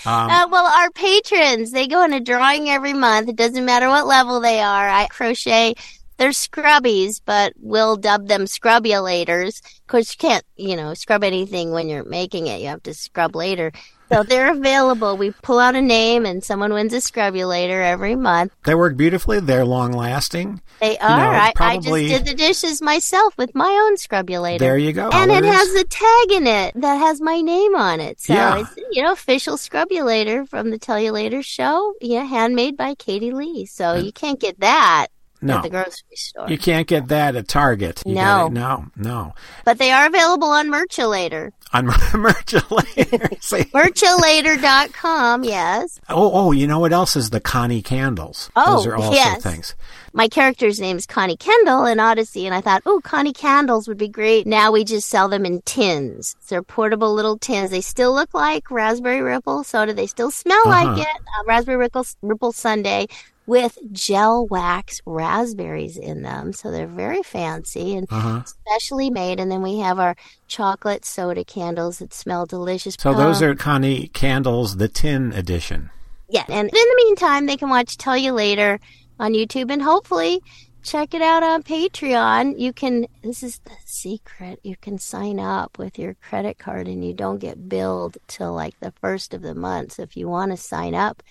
Um, 0.06 0.30
Uh, 0.30 0.46
well, 0.48 0.66
our 0.66 0.88
patrons, 0.92 1.72
they 1.72 1.88
go 1.88 2.04
in 2.04 2.12
a 2.12 2.20
drawing 2.20 2.70
every 2.70 2.92
month. 2.92 3.28
It 3.28 3.34
doesn't 3.34 3.64
matter 3.64 3.88
what 3.88 4.06
level 4.06 4.38
they 4.40 4.60
are. 4.60 4.88
I 4.88 5.08
crochet. 5.08 5.74
They're 6.20 6.32
scrubbies, 6.32 7.18
but 7.24 7.54
we'll 7.58 7.96
dub 7.96 8.28
them 8.28 8.42
scrubulators. 8.42 9.62
Of 9.64 9.86
course, 9.86 10.12
you 10.12 10.18
can't, 10.18 10.44
you 10.54 10.76
know, 10.76 10.92
scrub 10.92 11.24
anything 11.24 11.70
when 11.70 11.88
you're 11.88 12.04
making 12.04 12.46
it. 12.46 12.60
You 12.60 12.66
have 12.66 12.82
to 12.82 12.92
scrub 12.92 13.34
later. 13.34 13.72
So 14.12 14.22
they're 14.22 14.52
available. 14.52 15.16
We 15.16 15.30
pull 15.30 15.58
out 15.58 15.76
a 15.76 15.80
name 15.80 16.26
and 16.26 16.44
someone 16.44 16.74
wins 16.74 16.92
a 16.92 16.98
scrubulator 16.98 17.82
every 17.82 18.16
month. 18.16 18.52
they 18.64 18.74
work 18.74 18.98
beautifully. 18.98 19.40
They're 19.40 19.64
long 19.64 19.92
lasting. 19.92 20.60
They 20.80 20.98
are. 20.98 21.08
know, 21.16 21.38
I, 21.38 21.52
probably- 21.56 22.06
I 22.06 22.08
just 22.10 22.24
did 22.26 22.30
the 22.30 22.36
dishes 22.36 22.82
myself 22.82 23.38
with 23.38 23.54
my 23.54 23.70
own 23.86 23.96
scrubulator. 23.96 24.58
There 24.58 24.76
you 24.76 24.92
go. 24.92 25.08
And 25.08 25.30
it 25.30 25.44
has 25.44 25.74
a 25.74 25.84
tag 25.84 26.32
in 26.32 26.46
it 26.46 26.78
that 26.82 26.96
has 26.96 27.22
my 27.22 27.40
name 27.40 27.74
on 27.74 27.98
it. 28.00 28.20
So 28.20 28.34
Yeah. 28.34 28.58
it's, 28.60 28.76
you 28.92 29.02
know, 29.02 29.12
official 29.12 29.56
scrubulator 29.56 30.46
from 30.46 30.68
the 30.68 30.78
Tell 30.78 31.00
You 31.00 31.12
Later 31.12 31.42
show. 31.42 31.94
Yeah, 32.02 32.24
handmade 32.24 32.76
by 32.76 32.94
Katie 32.96 33.32
Leigh. 33.32 33.64
So 33.64 33.84
mm. 33.84 34.04
you 34.04 34.12
can't 34.12 34.38
get 34.38 34.60
that 34.60 35.06
no. 35.42 35.56
at 35.58 35.62
the 35.64 35.70
grocery 35.70 36.16
store. 36.16 36.48
You 36.48 36.58
can't 36.58 36.86
get 36.86 37.08
that 37.08 37.36
at 37.36 37.48
Target. 37.48 38.02
You 38.06 38.14
No. 38.14 38.20
gotta- 38.50 38.54
no, 38.54 38.84
no. 38.96 39.34
But 39.64 39.78
they 39.78 39.90
are 39.90 40.06
available 40.06 40.48
on 40.48 40.68
Merchulator. 40.68 41.52
On 41.72 41.86
Merchulator. 42.12 43.38
Merchulator.com, 43.72 45.44
yes. 45.44 46.00
Oh, 46.08 46.30
oh, 46.32 46.52
you 46.52 46.66
know 46.66 46.78
what 46.80 46.92
else 46.92 47.16
is 47.16 47.30
the 47.30 47.40
Connie 47.40 47.82
candles? 47.82 48.50
Oh, 48.56 48.76
Those 48.76 48.86
are 48.86 48.96
also 48.96 49.12
yes. 49.12 49.42
things. 49.42 49.74
My 50.12 50.26
character's 50.26 50.80
name 50.80 50.96
is 50.96 51.06
Connie 51.06 51.36
Kendall 51.36 51.86
in 51.86 52.00
Odyssey, 52.00 52.44
and 52.46 52.54
I 52.54 52.60
thought, 52.60 52.82
oh, 52.84 53.00
Connie 53.04 53.32
candles 53.32 53.86
would 53.86 53.98
be 53.98 54.08
great. 54.08 54.44
Now 54.46 54.72
we 54.72 54.82
just 54.82 55.08
sell 55.08 55.28
them 55.28 55.46
in 55.46 55.62
tins. 55.62 56.34
They're 56.48 56.64
portable 56.64 57.14
little 57.14 57.38
tins. 57.38 57.70
They 57.70 57.80
still 57.80 58.12
look 58.12 58.34
like 58.34 58.70
Raspberry 58.72 59.20
Ripple 59.20 59.62
soda. 59.62 59.94
They 59.94 60.08
still 60.08 60.32
smell 60.32 60.60
Uh-huh. 60.66 60.84
like 60.94 60.98
it. 61.02 61.06
Uh, 61.06 61.44
Raspberry 61.46 61.76
Ripple, 61.78 62.04
Ripple 62.22 62.50
Sunday 62.52 63.06
with 63.50 63.76
gel 63.92 64.46
wax 64.46 65.00
raspberries 65.06 65.96
in 65.96 66.22
them. 66.22 66.52
So 66.52 66.70
they're 66.70 66.86
very 66.86 67.22
fancy 67.22 67.96
and 67.96 68.06
Uh-huh. 68.10 68.42
specially 68.44 69.10
made. 69.10 69.40
And 69.40 69.50
then 69.50 69.60
we 69.62 69.78
have 69.80 69.98
our 69.98 70.14
chocolate 70.46 71.04
soda 71.04 71.44
candles 71.44 71.98
that 71.98 72.14
smell 72.14 72.46
delicious. 72.46 72.94
So 72.98 73.12
those 73.12 73.42
Uh, 73.42 73.46
are 73.46 73.54
Connie 73.56 74.06
candles, 74.22 74.76
the 74.76 74.88
tin 74.88 75.32
edition. 75.32 75.90
yeah. 76.28 76.44
And 76.48 76.68
in 76.68 76.86
the 76.90 77.02
meantime, 77.04 77.46
they 77.46 77.56
can 77.56 77.70
watch 77.70 77.96
Tell 77.96 78.16
You 78.16 78.32
Later 78.32 78.78
on 79.18 79.32
YouTube 79.32 79.70
and 79.72 79.82
hopefully 79.82 80.40
check 80.82 81.12
it 81.12 81.20
out 81.20 81.42
on 81.42 81.62
Patreon. 81.64 82.58
You 82.58 82.72
can, 82.72 83.06
this 83.22 83.42
is 83.42 83.58
the 83.64 83.76
secret, 83.84 84.60
you 84.62 84.76
can 84.80 84.96
sign 84.98 85.38
up 85.40 85.76
with 85.76 85.98
your 85.98 86.14
credit 86.26 86.56
card 86.58 86.86
and 86.86 87.04
you 87.04 87.12
don't 87.14 87.38
get 87.38 87.68
billed 87.68 88.16
till 88.28 88.54
like 88.54 88.78
the 88.80 88.92
first 89.00 89.34
of 89.34 89.42
the 89.42 89.54
month. 89.56 89.92
So 89.94 90.02
if 90.04 90.16
you 90.16 90.28
want 90.28 90.52
to 90.52 90.56
sign 90.56 90.94
up 90.94 91.22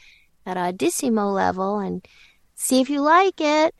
at 0.49 0.57
Audissimo 0.57 1.31
level 1.31 1.79
and 1.79 2.05
see 2.55 2.81
if 2.81 2.89
you 2.89 3.01
like 3.01 3.39
it, 3.39 3.73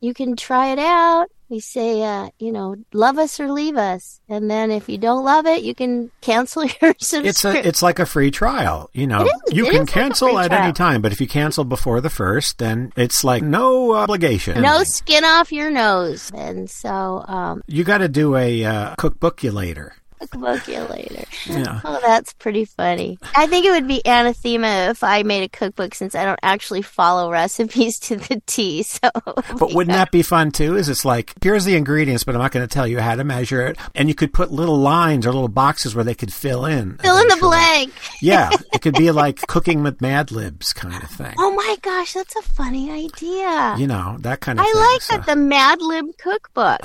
you 0.00 0.14
can 0.14 0.36
try 0.36 0.72
it 0.72 0.78
out. 0.78 1.28
We 1.48 1.60
say, 1.60 2.02
uh, 2.02 2.28
you 2.38 2.52
know, 2.52 2.76
love 2.92 3.16
us 3.16 3.40
or 3.40 3.50
leave 3.50 3.78
us. 3.78 4.20
And 4.28 4.50
then 4.50 4.70
if 4.70 4.86
you 4.86 4.98
don't 4.98 5.24
love 5.24 5.46
it, 5.46 5.62
you 5.62 5.74
can 5.74 6.10
cancel 6.20 6.64
your 6.82 6.94
subscription. 6.98 7.26
It's 7.26 7.44
a 7.44 7.66
it's 7.66 7.82
like 7.82 7.98
a 7.98 8.04
free 8.04 8.30
trial. 8.30 8.90
You 8.92 9.06
know, 9.06 9.24
is. 9.24 9.56
you 9.56 9.64
can 9.64 9.72
is 9.72 9.78
like 9.80 9.88
cancel 9.88 10.38
at 10.38 10.52
any 10.52 10.74
time, 10.74 11.00
but 11.00 11.10
if 11.10 11.22
you 11.22 11.26
cancel 11.26 11.64
before 11.64 12.02
the 12.02 12.10
first, 12.10 12.58
then 12.58 12.92
it's 12.96 13.24
like 13.24 13.42
no 13.42 13.94
obligation. 13.94 14.60
no 14.60 14.84
skin 14.84 15.24
off 15.24 15.50
your 15.50 15.70
nose. 15.70 16.30
And 16.34 16.68
so, 16.68 17.24
um, 17.26 17.62
You 17.66 17.82
got 17.82 17.98
to 17.98 18.08
do 18.08 18.36
a 18.36 18.64
uh, 18.64 18.94
cookbookulator. 18.96 19.92
Cookbookulator. 20.20 21.26
Yeah. 21.46 21.80
Oh, 21.84 22.00
that's 22.02 22.32
pretty 22.34 22.64
funny. 22.64 23.18
I 23.36 23.46
think 23.46 23.66
it 23.66 23.70
would 23.70 23.88
be 23.88 24.02
anathema 24.04 24.90
if 24.90 25.02
I 25.04 25.22
made 25.22 25.42
a 25.42 25.48
cookbook 25.48 25.94
since 25.94 26.14
I 26.14 26.24
don't 26.24 26.38
actually 26.42 26.82
follow 26.82 27.30
recipes 27.30 27.98
to 28.00 28.16
the 28.16 28.42
T. 28.46 28.84
So, 28.98 29.10
But 29.14 29.74
wouldn't 29.74 29.94
that 29.94 30.10
be 30.10 30.22
fun 30.22 30.50
too? 30.50 30.76
Is 30.76 30.88
it's 30.88 31.04
like 31.04 31.34
here's 31.42 31.64
the 31.64 31.76
ingredients, 31.76 32.24
but 32.24 32.34
I'm 32.34 32.40
not 32.40 32.52
going 32.52 32.66
to 32.66 32.72
tell 32.72 32.86
you 32.86 32.98
how 33.00 33.14
to 33.14 33.22
measure 33.24 33.62
it, 33.66 33.78
and 33.94 34.08
you 34.08 34.14
could 34.14 34.32
put 34.32 34.50
little 34.50 34.78
lines 34.78 35.26
or 35.26 35.32
little 35.32 35.48
boxes 35.48 35.94
where 35.94 36.04
they 36.04 36.14
could 36.14 36.32
fill 36.32 36.64
in. 36.66 36.96
fill 36.98 37.18
in 37.18 37.28
the 37.28 37.36
blank? 37.36 37.92
Yeah, 38.20 38.50
it 38.72 38.82
could 38.82 38.94
be 38.94 39.10
like 39.10 39.46
cooking 39.46 39.82
with 39.82 40.00
Mad 40.00 40.30
Libs 40.32 40.72
kind 40.72 41.02
of 41.02 41.10
thing. 41.10 41.34
Oh 41.38 41.52
my 41.54 41.76
gosh, 41.82 42.14
that's 42.14 42.34
a 42.36 42.42
funny 42.42 42.90
idea. 42.90 43.76
You 43.78 43.86
know 43.86 44.16
that 44.20 44.40
kind 44.40 44.58
of. 44.58 44.64
I 44.64 44.72
thing. 44.72 44.80
like 44.80 45.02
so- 45.02 45.16
that 45.18 45.26
the 45.26 45.36
Mad 45.36 45.80
Lib 45.80 46.06
cookbook. 46.18 46.80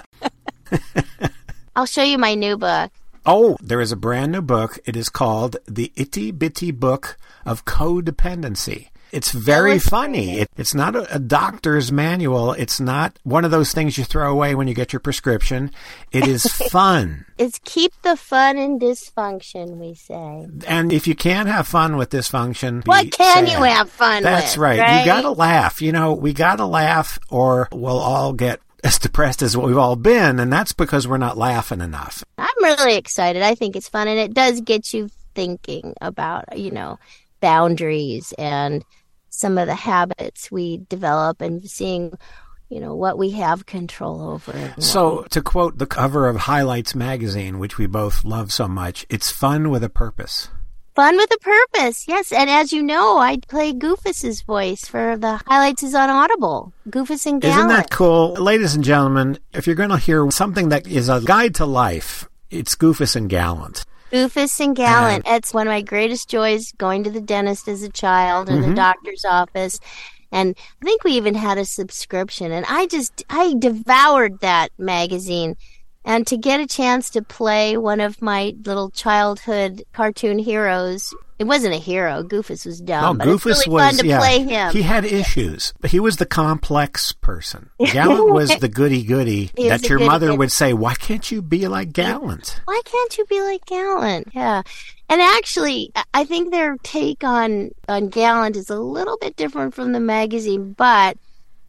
I'll 1.75 1.85
show 1.85 2.03
you 2.03 2.17
my 2.17 2.35
new 2.35 2.57
book. 2.57 2.91
Oh, 3.25 3.57
there 3.61 3.79
is 3.79 3.91
a 3.91 3.97
brand 3.97 4.31
new 4.33 4.41
book. 4.41 4.79
It 4.85 4.95
is 4.95 5.09
called 5.09 5.55
The 5.65 5.91
Itty 5.95 6.31
Bitty 6.31 6.71
Book 6.71 7.17
of 7.45 7.63
Codependency. 7.65 8.89
It's 9.13 9.31
very 9.31 9.73
oh, 9.73 9.79
funny. 9.79 10.39
It, 10.39 10.49
it's 10.57 10.73
not 10.73 10.95
a, 10.95 11.15
a 11.15 11.19
doctor's 11.19 11.91
manual. 11.91 12.53
It's 12.53 12.79
not 12.79 13.19
one 13.21 13.45
of 13.45 13.51
those 13.51 13.71
things 13.71 13.95
you 13.95 14.03
throw 14.03 14.31
away 14.31 14.55
when 14.55 14.67
you 14.67 14.73
get 14.73 14.91
your 14.91 14.99
prescription. 15.01 15.69
It 16.11 16.27
is 16.27 16.43
fun. 16.71 17.25
It's 17.37 17.59
keep 17.63 17.93
the 18.01 18.17
fun 18.17 18.57
in 18.57 18.79
dysfunction, 18.79 19.77
we 19.77 19.93
say. 19.93 20.47
And 20.67 20.91
if 20.91 21.07
you 21.07 21.13
can't 21.13 21.47
have 21.47 21.67
fun 21.67 21.95
with 21.95 22.09
dysfunction, 22.09 22.85
What 22.87 23.11
can 23.11 23.45
sad. 23.45 23.49
you 23.49 23.63
have 23.63 23.91
fun 23.91 24.23
That's 24.23 24.57
with? 24.57 24.63
right. 24.63 24.99
You 24.99 25.05
got 25.05 25.21
to 25.21 25.31
laugh. 25.31 25.79
You 25.79 25.91
know, 25.91 26.13
we 26.13 26.33
got 26.33 26.55
to 26.55 26.65
laugh 26.65 27.19
or 27.29 27.69
we'll 27.71 27.99
all 27.99 28.33
get 28.33 28.61
as 28.83 28.99
depressed 28.99 29.41
as 29.41 29.55
what 29.55 29.65
we've 29.65 29.77
all 29.77 29.95
been. 29.95 30.39
And 30.39 30.51
that's 30.51 30.73
because 30.73 31.07
we're 31.07 31.17
not 31.17 31.37
laughing 31.37 31.81
enough. 31.81 32.23
I'm 32.37 32.63
really 32.63 32.95
excited. 32.95 33.41
I 33.41 33.55
think 33.55 33.75
it's 33.75 33.89
fun 33.89 34.07
and 34.07 34.19
it 34.19 34.33
does 34.33 34.61
get 34.61 34.93
you 34.93 35.09
thinking 35.33 35.93
about, 36.01 36.57
you 36.57 36.71
know, 36.71 36.99
boundaries 37.39 38.33
and 38.37 38.83
some 39.29 39.57
of 39.57 39.67
the 39.67 39.75
habits 39.75 40.51
we 40.51 40.77
develop 40.89 41.41
and 41.41 41.67
seeing, 41.67 42.13
you 42.69 42.79
know, 42.79 42.95
what 42.95 43.17
we 43.17 43.31
have 43.31 43.65
control 43.65 44.21
over. 44.21 44.75
So, 44.79 45.23
to 45.31 45.41
quote 45.41 45.77
the 45.77 45.87
cover 45.87 46.27
of 46.27 46.35
Highlights 46.35 46.93
magazine, 46.93 47.59
which 47.59 47.77
we 47.77 47.87
both 47.87 48.23
love 48.23 48.51
so 48.51 48.67
much, 48.67 49.05
it's 49.09 49.31
fun 49.31 49.69
with 49.69 49.83
a 49.83 49.89
purpose. 49.89 50.49
Fun 50.95 51.17
with 51.17 51.33
a 51.33 51.39
purpose, 51.39 52.07
yes. 52.07 52.31
And 52.31 52.49
as 52.49 52.71
you 52.71 52.83
know, 52.83 53.17
I 53.17 53.37
play 53.37 53.73
Goofus's 53.73 54.43
voice 54.43 54.85
for 54.85 55.17
the 55.17 55.41
highlights 55.47 55.81
is 55.81 55.95
on 55.95 56.11
Audible. 56.11 56.71
Goofus 56.87 57.25
and 57.25 57.41
Gallant. 57.41 57.57
Isn't 57.57 57.67
that 57.69 57.89
cool? 57.89 58.33
Ladies 58.33 58.75
and 58.75 58.83
gentlemen, 58.83 59.39
if 59.53 59.65
you're 59.65 59.75
going 59.75 59.89
to 59.89 59.97
hear 59.97 60.29
something 60.29 60.69
that 60.69 60.87
is 60.87 61.09
a 61.09 61.19
guide 61.21 61.55
to 61.55 61.65
life, 61.65 62.29
it's 62.51 62.75
Goofus 62.75 63.15
and 63.15 63.27
Gallant. 63.27 63.85
Goofus 64.11 64.59
and 64.59 64.75
Gallant. 64.75 65.23
it's 65.27 65.51
one 65.51 65.65
of 65.65 65.71
my 65.71 65.81
greatest 65.81 66.29
joys 66.29 66.71
going 66.73 67.03
to 67.05 67.09
the 67.09 67.21
dentist 67.21 67.67
as 67.67 67.81
a 67.81 67.89
child 67.89 68.47
and 68.47 68.61
the 68.61 68.67
mm-hmm. 68.67 68.75
doctor's 68.75 69.25
office. 69.25 69.79
And 70.31 70.55
I 70.79 70.85
think 70.85 71.03
we 71.03 71.13
even 71.13 71.33
had 71.33 71.57
a 71.57 71.65
subscription. 71.65 72.51
And 72.51 72.67
I 72.69 72.85
just, 72.85 73.23
I 73.31 73.55
devoured 73.57 74.41
that 74.41 74.69
magazine. 74.77 75.55
And 76.05 76.27
to 76.27 76.37
get 76.37 76.59
a 76.59 76.67
chance 76.67 77.09
to 77.11 77.21
play 77.21 77.77
one 77.77 77.99
of 77.99 78.21
my 78.21 78.55
little 78.65 78.89
childhood 78.89 79.83
cartoon 79.93 80.37
heroes, 80.37 81.13
it 81.39 81.45
wasn't 81.45 81.73
a 81.73 81.77
hero. 81.77 82.23
Goofus 82.23 82.65
was 82.65 82.79
dumb. 82.79 83.17
No, 83.17 83.25
but 83.25 83.27
Goofus 83.27 83.65
really 83.65 83.69
was 83.69 83.83
fun 83.83 83.97
to 83.97 84.07
yeah. 84.07 84.19
play 84.19 84.39
him. 84.43 84.71
He 84.71 84.81
had 84.81 85.05
issues, 85.05 85.73
but 85.79 85.91
he 85.91 85.99
was 85.99 86.17
the 86.17 86.25
complex 86.25 87.11
person. 87.13 87.69
Gallant 87.91 88.33
was 88.33 88.55
the 88.57 88.69
goody 88.69 89.03
goody 89.03 89.49
that 89.57 89.87
your 89.89 89.99
mother 89.99 90.35
would 90.35 90.51
say, 90.51 90.73
"Why 90.73 90.93
can't 90.95 91.29
you 91.31 91.41
be 91.41 91.67
like 91.67 91.93
Gallant?" 91.93 92.61
why 92.65 92.81
can't 92.85 93.17
you 93.17 93.25
be 93.25 93.41
like 93.41 93.65
Gallant? 93.65 94.29
Yeah. 94.33 94.61
And 95.09 95.21
actually, 95.21 95.91
I- 95.95 96.03
I 96.13 96.25
think 96.25 96.51
their 96.51 96.77
take 96.83 97.23
on, 97.23 97.71
on 97.89 98.09
Gallant 98.09 98.55
is 98.55 98.69
a 98.69 98.79
little 98.79 99.17
bit 99.17 99.35
different 99.35 99.73
from 99.73 99.91
the 99.91 99.99
magazine, 99.99 100.73
but 100.73 101.17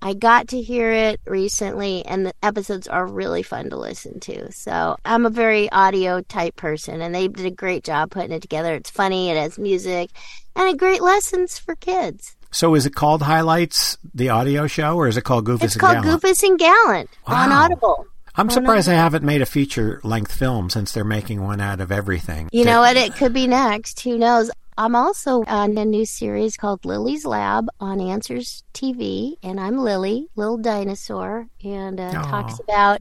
I 0.04 0.12
got 0.12 0.48
to 0.48 0.60
hear 0.60 0.92
it 0.92 1.18
recently 1.24 2.04
and 2.04 2.26
the 2.26 2.34
episodes 2.42 2.86
are 2.86 3.06
really 3.06 3.42
fun 3.42 3.70
to 3.70 3.76
listen 3.78 4.20
to. 4.20 4.52
So 4.52 4.96
I'm 5.02 5.24
a 5.24 5.30
very 5.30 5.72
audio 5.72 6.20
type 6.20 6.56
person 6.56 7.00
and 7.00 7.14
they 7.14 7.26
did 7.26 7.46
a 7.46 7.50
great 7.50 7.84
job 7.84 8.10
putting 8.10 8.32
it 8.32 8.42
together. 8.42 8.74
It's 8.74 8.90
funny, 8.90 9.30
it 9.30 9.38
has 9.38 9.58
music 9.58 10.10
and 10.54 10.78
great 10.78 11.00
lessons 11.00 11.58
for 11.58 11.74
kids. 11.74 12.36
So, 12.50 12.76
is 12.76 12.86
it 12.86 12.94
called 12.94 13.22
Highlights, 13.22 13.98
the 14.14 14.28
audio 14.28 14.68
show, 14.68 14.94
or 14.94 15.08
is 15.08 15.16
it 15.16 15.24
called 15.24 15.44
Goofus 15.44 15.64
It's 15.64 15.74
and 15.74 15.80
called 15.80 16.04
Gallant? 16.04 16.22
Goofus 16.22 16.42
and 16.44 16.56
Gallant 16.56 17.10
on 17.26 17.50
Audible. 17.50 18.06
I'm 18.36 18.50
surprised 18.50 18.88
they 18.88 18.94
haven't 18.94 19.24
made 19.24 19.42
a 19.42 19.46
feature 19.46 20.00
length 20.02 20.32
film 20.32 20.68
since 20.70 20.92
they're 20.92 21.04
making 21.04 21.42
one 21.42 21.60
out 21.60 21.80
of 21.80 21.92
everything. 21.92 22.48
You 22.52 22.64
know 22.64 22.80
what? 22.80 22.96
It 22.96 23.14
could 23.14 23.32
be 23.32 23.46
next. 23.46 24.00
Who 24.00 24.18
knows? 24.18 24.50
I'm 24.76 24.96
also 24.96 25.44
on 25.46 25.78
a 25.78 25.84
new 25.84 26.04
series 26.04 26.56
called 26.56 26.84
Lily's 26.84 27.24
Lab 27.24 27.68
on 27.78 28.00
Answers 28.00 28.64
TV, 28.72 29.36
and 29.42 29.60
I'm 29.60 29.78
Lily, 29.78 30.28
little 30.34 30.56
dinosaur, 30.58 31.46
and 31.62 32.00
uh, 32.00 32.10
talks 32.24 32.58
about 32.58 33.00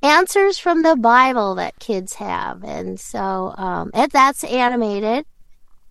answers 0.00 0.58
from 0.58 0.82
the 0.82 0.94
Bible 0.94 1.56
that 1.56 1.80
kids 1.80 2.14
have, 2.14 2.62
and 2.62 3.00
so 3.00 3.52
um, 3.58 3.90
and 3.94 4.12
that's 4.12 4.44
animated, 4.44 5.26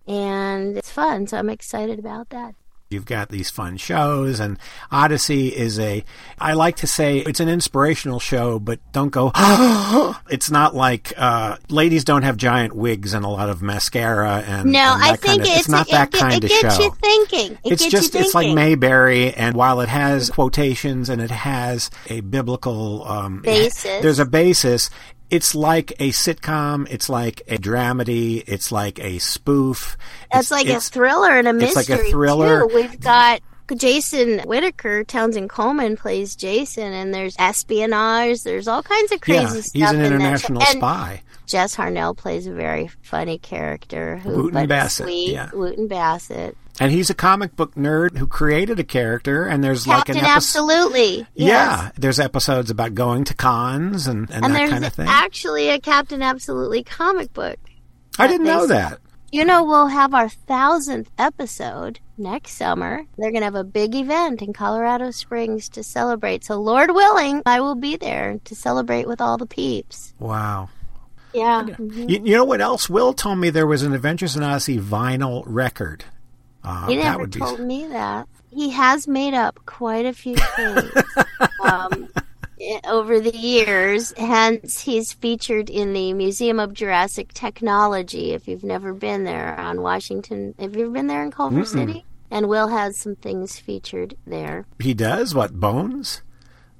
and 0.06 0.78
it's 0.78 0.90
fun. 0.90 1.26
So 1.26 1.36
I'm 1.36 1.50
excited 1.50 1.98
about 1.98 2.30
that. 2.30 2.54
You've 2.90 3.04
got 3.04 3.28
these 3.28 3.50
fun 3.50 3.76
shows, 3.76 4.40
and 4.40 4.58
Odyssey 4.90 5.48
is 5.54 5.78
a, 5.78 6.02
I 6.38 6.54
like 6.54 6.76
to 6.76 6.86
say 6.86 7.18
it's 7.18 7.38
an 7.38 7.48
inspirational 7.48 8.18
show, 8.18 8.58
but 8.58 8.80
don't 8.92 9.10
go, 9.10 9.30
it's 10.30 10.50
not 10.50 10.74
like, 10.74 11.12
uh, 11.18 11.58
ladies 11.68 12.02
don't 12.04 12.22
have 12.22 12.38
giant 12.38 12.74
wigs 12.74 13.12
and 13.12 13.26
a 13.26 13.28
lot 13.28 13.50
of 13.50 13.60
mascara 13.60 14.42
and, 14.46 14.72
No, 14.72 14.94
and 14.94 15.02
I 15.02 15.10
that 15.12 15.20
kind 15.20 15.20
think 15.20 15.40
of, 15.42 15.46
it's 15.48 15.58
it's 15.58 15.68
not 15.68 15.86
it, 15.88 15.90
that 15.92 16.14
it, 16.14 16.18
kind 16.18 16.32
it 16.32 16.44
of 16.44 16.50
gets 16.50 16.76
show. 16.76 16.82
you 16.82 16.90
thinking. 17.02 17.58
It 17.62 17.72
it's 17.72 17.86
just 17.86 18.14
you 18.14 18.20
it's 18.20 18.34
like. 18.34 18.48
Mayberry, 18.54 19.34
and 19.34 19.54
while 19.54 19.80
it 19.82 19.90
has 19.90 20.30
quotations 20.30 21.10
and 21.10 21.20
it 21.20 21.30
has 21.30 21.90
a 22.08 22.20
biblical 22.22 23.04
um, 23.06 23.42
Basis. 23.42 23.82
there's 24.02 24.18
a 24.18 24.24
basis. 24.24 24.88
It's 25.30 25.54
like 25.54 25.92
a 25.92 26.10
sitcom. 26.10 26.88
It's 26.90 27.08
like 27.08 27.42
a 27.48 27.58
dramedy. 27.58 28.44
It's 28.46 28.72
like 28.72 28.98
a 28.98 29.18
spoof. 29.18 29.96
It's 30.32 30.50
like 30.50 30.68
a 30.68 30.80
thriller 30.80 31.30
and 31.30 31.48
a 31.48 31.52
mystery. 31.52 31.80
it's 31.80 31.90
like 31.90 32.00
a 32.00 32.10
thriller. 32.10 32.68
too. 32.68 32.74
We've 32.74 32.98
got 33.00 33.40
Jason 33.76 34.40
Whitaker, 34.40 35.04
Townsend 35.04 35.50
Coleman 35.50 35.96
plays 35.96 36.34
Jason, 36.34 36.92
and 36.92 37.12
there's 37.12 37.36
espionage. 37.38 38.42
There's 38.42 38.66
all 38.66 38.82
kinds 38.82 39.12
of 39.12 39.20
crazy 39.20 39.40
yeah, 39.40 39.48
stuff. 39.60 39.72
he's 39.72 39.90
an 39.90 39.96
in 39.96 40.06
international. 40.06 40.62
And 40.62 40.78
spy. 40.78 41.22
Jess 41.46 41.76
Harnell 41.76 42.16
plays 42.16 42.46
a 42.46 42.52
very 42.52 42.88
funny 43.02 43.38
character 43.38 44.18
who, 44.18 44.50
Wooton 44.50 44.68
Bassett, 44.68 45.06
sweet, 45.06 45.32
yeah. 45.32 45.48
Wooton 45.50 45.88
Bassett, 45.88 46.56
And 46.80 46.92
he's 46.92 47.10
a 47.10 47.14
comic 47.14 47.56
book 47.56 47.74
nerd 47.74 48.16
who 48.18 48.26
created 48.26 48.78
a 48.78 48.84
character, 48.84 49.44
and 49.44 49.62
there's 49.64 49.86
like 49.86 50.08
an 50.08 50.16
episode. 50.16 50.30
Absolutely, 50.36 51.18
Yeah, 51.34 51.82
yes. 51.84 51.92
there's 51.96 52.20
episodes 52.20 52.70
about 52.70 52.94
going 52.94 53.24
to 53.24 53.34
cons 53.34 54.06
and, 54.06 54.30
and, 54.30 54.44
And 54.44 54.54
that 54.54 54.70
kind 54.70 54.84
of 54.84 54.92
thing. 54.92 55.06
actually 55.08 55.70
a 55.70 55.80
Captain 55.80 56.22
Absolutely 56.22 56.84
comic 56.84 57.32
book. 57.32 57.58
I 58.18 58.26
didn't 58.26 58.46
know 58.46 58.66
that. 58.68 59.00
You 59.30 59.44
know, 59.44 59.62
we'll 59.64 59.88
have 59.88 60.14
our 60.14 60.28
thousandth 60.28 61.10
episode 61.18 62.00
next 62.16 62.52
summer. 62.52 63.04
They're 63.18 63.30
going 63.30 63.42
to 63.42 63.46
have 63.46 63.54
a 63.54 63.62
big 63.64 63.94
event 63.94 64.40
in 64.40 64.52
Colorado 64.54 65.10
Springs 65.10 65.68
to 65.70 65.82
celebrate. 65.82 66.44
So, 66.44 66.58
Lord 66.60 66.90
willing, 66.92 67.42
I 67.44 67.60
will 67.60 67.74
be 67.74 67.96
there 67.96 68.40
to 68.44 68.54
celebrate 68.54 69.06
with 69.06 69.20
all 69.20 69.36
the 69.36 69.44
peeps. 69.46 70.14
Wow. 70.18 70.70
Yeah. 71.34 71.66
You, 71.78 72.22
you 72.24 72.34
know 72.36 72.44
what 72.44 72.62
else? 72.62 72.88
Will 72.88 73.12
told 73.12 73.38
me 73.38 73.50
there 73.50 73.66
was 73.66 73.82
an 73.82 73.92
Adventures 73.92 74.34
in 74.34 74.42
Odyssey 74.42 74.78
vinyl 74.78 75.42
record. 75.44 76.04
Uh, 76.64 76.86
He 76.88 76.96
never 76.96 77.18
would 77.20 77.30
be 77.30 77.40
told 77.40 77.60
me 77.60 77.86
that. 77.88 78.28
He 78.50 78.70
has 78.70 79.06
made 79.06 79.34
up 79.34 79.58
quite 79.66 80.06
a 80.06 80.12
few 80.12 80.34
things 80.36 80.90
um, 81.62 82.08
over 82.84 83.20
the 83.20 83.36
years. 83.36 84.12
Hence, 84.16 84.80
he's 84.80 85.12
featured 85.12 85.68
in 85.70 85.92
the 85.92 86.12
Museum 86.14 86.58
of 86.58 86.72
Jurassic 86.72 87.32
Technology. 87.34 88.32
If 88.32 88.48
you've 88.48 88.64
never 88.64 88.92
been 88.94 89.24
there 89.24 89.58
on 89.58 89.82
Washington, 89.82 90.54
have 90.58 90.74
you 90.76 90.84
ever 90.84 90.90
been 90.92 91.06
there 91.08 91.22
in 91.22 91.30
Culver 91.30 91.64
City? 91.64 92.04
And 92.30 92.48
Will 92.48 92.68
has 92.68 92.98
some 92.98 93.16
things 93.16 93.58
featured 93.58 94.16
there. 94.26 94.66
he 94.80 94.92
does 94.94 95.34
what 95.34 95.54
Bones, 95.60 96.22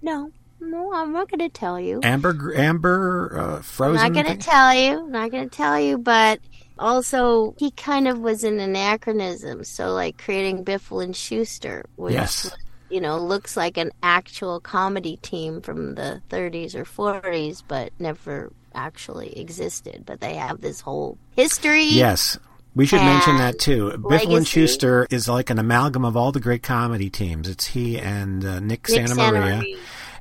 No, 0.03 0.31
no, 0.61 0.93
I'm 0.93 1.13
not 1.13 1.31
going 1.31 1.39
to 1.41 1.49
tell 1.49 1.79
you. 1.81 2.01
Amber, 2.03 2.53
Amber, 2.55 3.39
uh, 3.39 3.57
I'm 3.57 3.63
Frozen. 3.63 4.13
not 4.15 4.25
going 4.25 4.39
to 4.39 4.45
tell 4.45 4.75
you. 4.75 5.07
Not 5.09 5.31
going 5.31 5.49
to 5.49 5.57
tell 5.57 5.79
you, 5.81 5.97
but 5.99 6.41
also 6.79 7.55
he 7.59 7.71
kind 7.73 8.09
of 8.09 8.19
was 8.19 8.45
an 8.45 8.61
anachronism. 8.61 9.65
So 9.65 9.93
like 9.93 10.19
creating 10.19 10.65
Biffle 10.65 11.03
and 11.03 11.15
Shooster, 11.15 11.85
which 11.97 12.15
Yes. 12.15 12.51
you 12.91 13.01
know 13.01 13.19
looks 13.19 13.57
like 13.57 13.77
an 13.77 13.91
actual 14.03 14.61
comedy 14.61 15.17
team 15.19 15.61
from 15.61 15.95
the 15.95 16.23
30s 16.31 16.75
or 16.75 16.85
40s, 16.85 17.63
but 17.67 17.93
never 17.99 18.53
actually 18.75 19.39
existed. 19.39 20.05
But 20.07 20.21
they 20.21 20.35
have 20.35 20.61
this 20.61 20.81
whole 20.81 21.19
history. 21.37 21.85
Yes. 21.85 22.39
We 22.75 22.87
should 22.87 23.01
mention 23.01 23.39
that 23.39 23.59
too. 23.59 23.91
Biffle 23.99 24.37
and. 24.37 24.47
Shooster 24.47 25.07
is 25.11 25.29
like 25.29 25.51
an 25.51 25.59
amalgam 25.59 26.05
of 26.05 26.17
all 26.17 26.31
the 26.31 26.39
great 26.39 26.63
comedy 26.63 27.11
teams. 27.11 27.49
It's 27.49 27.67
he 27.67 27.99
and 27.99 28.45
uh, 28.45 28.61
Nick, 28.61 28.89
Nick 28.89 28.89
Santa 28.89 29.15
Santa 29.17 29.65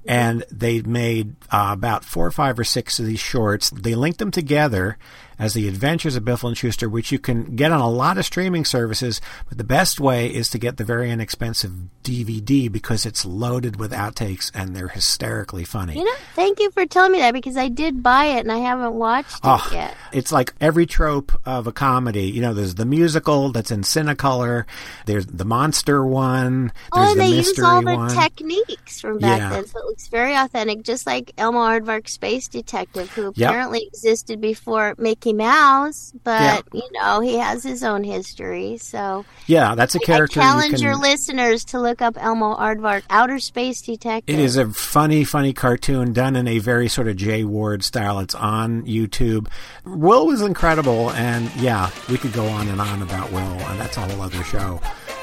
and 0.08 0.44
they 0.50 0.82
made 0.82 1.36
uh, 1.52 1.70
about 1.72 2.06
four 2.06 2.26
or 2.26 2.32
five 2.32 2.58
or 2.58 2.64
six 2.64 2.98
of 2.98 3.06
these 3.06 3.20
shorts. 3.20 3.70
They 3.70 3.94
linked 3.94 4.20
them 4.20 4.32
together 4.32 4.98
as 5.40 5.54
The 5.54 5.68
Adventures 5.68 6.16
of 6.16 6.24
Biffle 6.24 6.48
and 6.50 6.58
Shooster, 6.58 6.90
which 6.90 7.12
you 7.12 7.20
can 7.20 7.56
get 7.56 7.72
on 7.72 7.80
a 7.80 7.90
lot 7.90 8.18
of 8.18 8.26
streaming 8.26 8.66
services. 8.66 9.22
But 9.50 9.58
the 9.58 9.64
best 9.64 10.00
way 10.00 10.28
is 10.28 10.50
to 10.50 10.58
get 10.58 10.78
the 10.78 10.84
very 10.84 11.12
inexpensive 11.12 11.72
DVD 12.04 12.72
because 12.72 13.06
it's 13.06 13.26
loaded 13.26 13.78
with 13.80 13.92
outtakes 13.92 14.50
and 14.54 14.76
they're 14.76 14.88
hysterically 14.88 15.64
funny. 15.64 15.98
You 15.98 16.06
know, 16.06 16.16
thank 16.36 16.60
you 16.60 16.72
for 16.72 16.86
telling 16.86 17.12
me 17.12 17.20
that 17.20 17.34
because 17.34 17.58
I 17.58 17.68
did 17.68 18.02
buy 18.02 18.26
it 18.26 18.40
and 18.40 18.52
I 18.52 18.58
haven't 18.58 18.94
watched 18.94 19.40
Oh, 19.44 19.56
it 19.56 19.62
ah, 19.62 19.70
yet. 19.74 19.98
it's 20.14 20.32
like 20.32 20.54
every 20.62 20.86
trope 20.86 21.32
of 21.46 21.68
a 21.68 21.72
comedy. 21.72 22.24
You 22.30 22.42
know, 22.42 22.54
there's 22.54 22.76
the 22.76 22.86
musical 22.86 23.52
that's 23.52 23.72
in 23.72 23.82
Cinecolor. 23.82 24.66
There's 25.06 25.26
the 25.26 25.46
monster 25.46 26.06
one. 26.06 26.72
There's 26.94 27.10
Oh, 27.10 27.12
and 27.12 27.20
the 27.20 27.24
they 27.26 27.30
use 27.38 27.60
all 27.60 27.82
the 27.84 27.96
one. 27.96 28.10
techniques 28.16 29.02
from 29.02 29.20
back 29.20 29.40
Yeah. 29.40 29.50
then, 29.50 29.68
so 29.68 29.80
it 29.80 29.86
looks 29.86 30.08
very 30.08 30.34
authentic, 30.36 30.84
just 30.84 31.06
like 31.06 31.32
Elmo 31.38 31.60
Aardvark 31.60 32.08
Space 32.10 32.48
Detective, 32.48 33.10
who 33.12 33.34
Yep. 33.36 33.50
apparently 33.50 33.84
existed 33.88 34.40
before 34.42 34.96
Mickey 35.28 35.38
Mouse, 35.38 36.14
but 36.24 36.42
Yeah. 36.42 36.62
you 36.74 36.90
know 36.94 37.20
he 37.20 37.38
has 37.38 37.64
his 37.64 37.84
own 37.84 38.04
history. 38.04 38.78
So 38.78 39.26
yeah, 39.46 39.76
that's 39.76 39.94
a 39.96 40.00
character. 40.00 40.40
I 40.40 40.44
you 40.46 40.50
challenge 40.52 40.74
can- 40.76 40.84
your 40.84 40.96
listeners 40.96 41.66
to 41.66 41.80
look 41.80 42.02
up 42.02 42.16
Elmo 42.18 42.56
Aardvark, 42.56 43.04
Outer 43.10 43.40
Space 43.40 43.82
Detective. 43.82 44.34
It 44.34 44.42
is 44.42 44.56
a 44.58 44.70
funny, 44.70 45.24
funny 45.26 45.52
cartoon 45.54 46.14
done 46.14 46.36
in 46.38 46.48
a 46.48 46.60
very 46.60 46.88
sort 46.88 47.08
of 47.10 47.18
Jay 47.18 47.44
Ward 47.44 47.84
style. 47.84 48.20
It's 48.20 48.36
on 48.36 48.84
YouTube. 48.84 49.48
Will 49.86 50.28
was 50.28 50.42
incredible, 50.42 51.12
and 51.12 51.54
yeah, 51.56 51.90
we 52.10 52.18
could 52.18 52.32
go 52.34 52.46
on 52.48 52.68
and 52.70 52.80
on 52.80 53.02
about 53.02 53.32
Will, 53.32 53.40
and 53.42 53.80
that's 53.80 53.98
a 53.98 54.02
whole 54.02 54.22
other 54.22 54.44
show. 54.46 54.80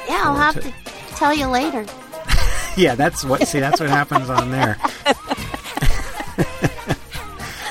yeah, 0.08 0.22
I'll 0.24 0.36
have 0.36 0.54
to- 0.56 0.60
to 0.60 0.72
tell 1.16 1.32
you 1.34 1.46
later. 1.46 1.86
Yeah, 2.76 2.96
that's 2.96 3.24
what. 3.24 3.46
See, 3.46 3.60
that's 3.60 3.78
what 3.80 3.88
happens 3.88 4.28
on 4.28 4.50
there. 4.50 4.76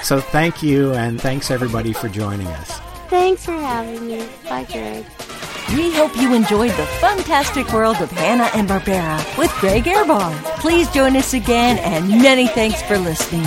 so 0.03 0.19
thank 0.19 0.61
you, 0.61 0.93
and 0.93 1.19
thanks 1.19 1.49
everybody 1.49 1.93
for 1.93 2.09
joining 2.09 2.47
us. 2.47 2.79
Thanks 3.09 3.45
for 3.45 3.53
having 3.53 4.07
me. 4.07 4.27
Bye, 4.49 4.65
Greg. 4.65 5.05
We 5.75 5.91
hope 5.93 6.15
you 6.17 6.33
enjoyed 6.33 6.71
the 6.71 6.85
fantastic 6.99 7.71
world 7.73 7.97
of 8.01 8.11
Hanna 8.11 8.49
and 8.53 8.67
Barbera 8.67 9.37
with 9.37 9.51
Greg 9.59 9.85
Ehrbar. 9.85 10.33
Please 10.59 10.89
join 10.91 11.15
us 11.15 11.33
again, 11.33 11.77
and 11.79 12.09
many 12.21 12.47
thanks 12.47 12.81
for 12.83 12.97
listening. 12.97 13.45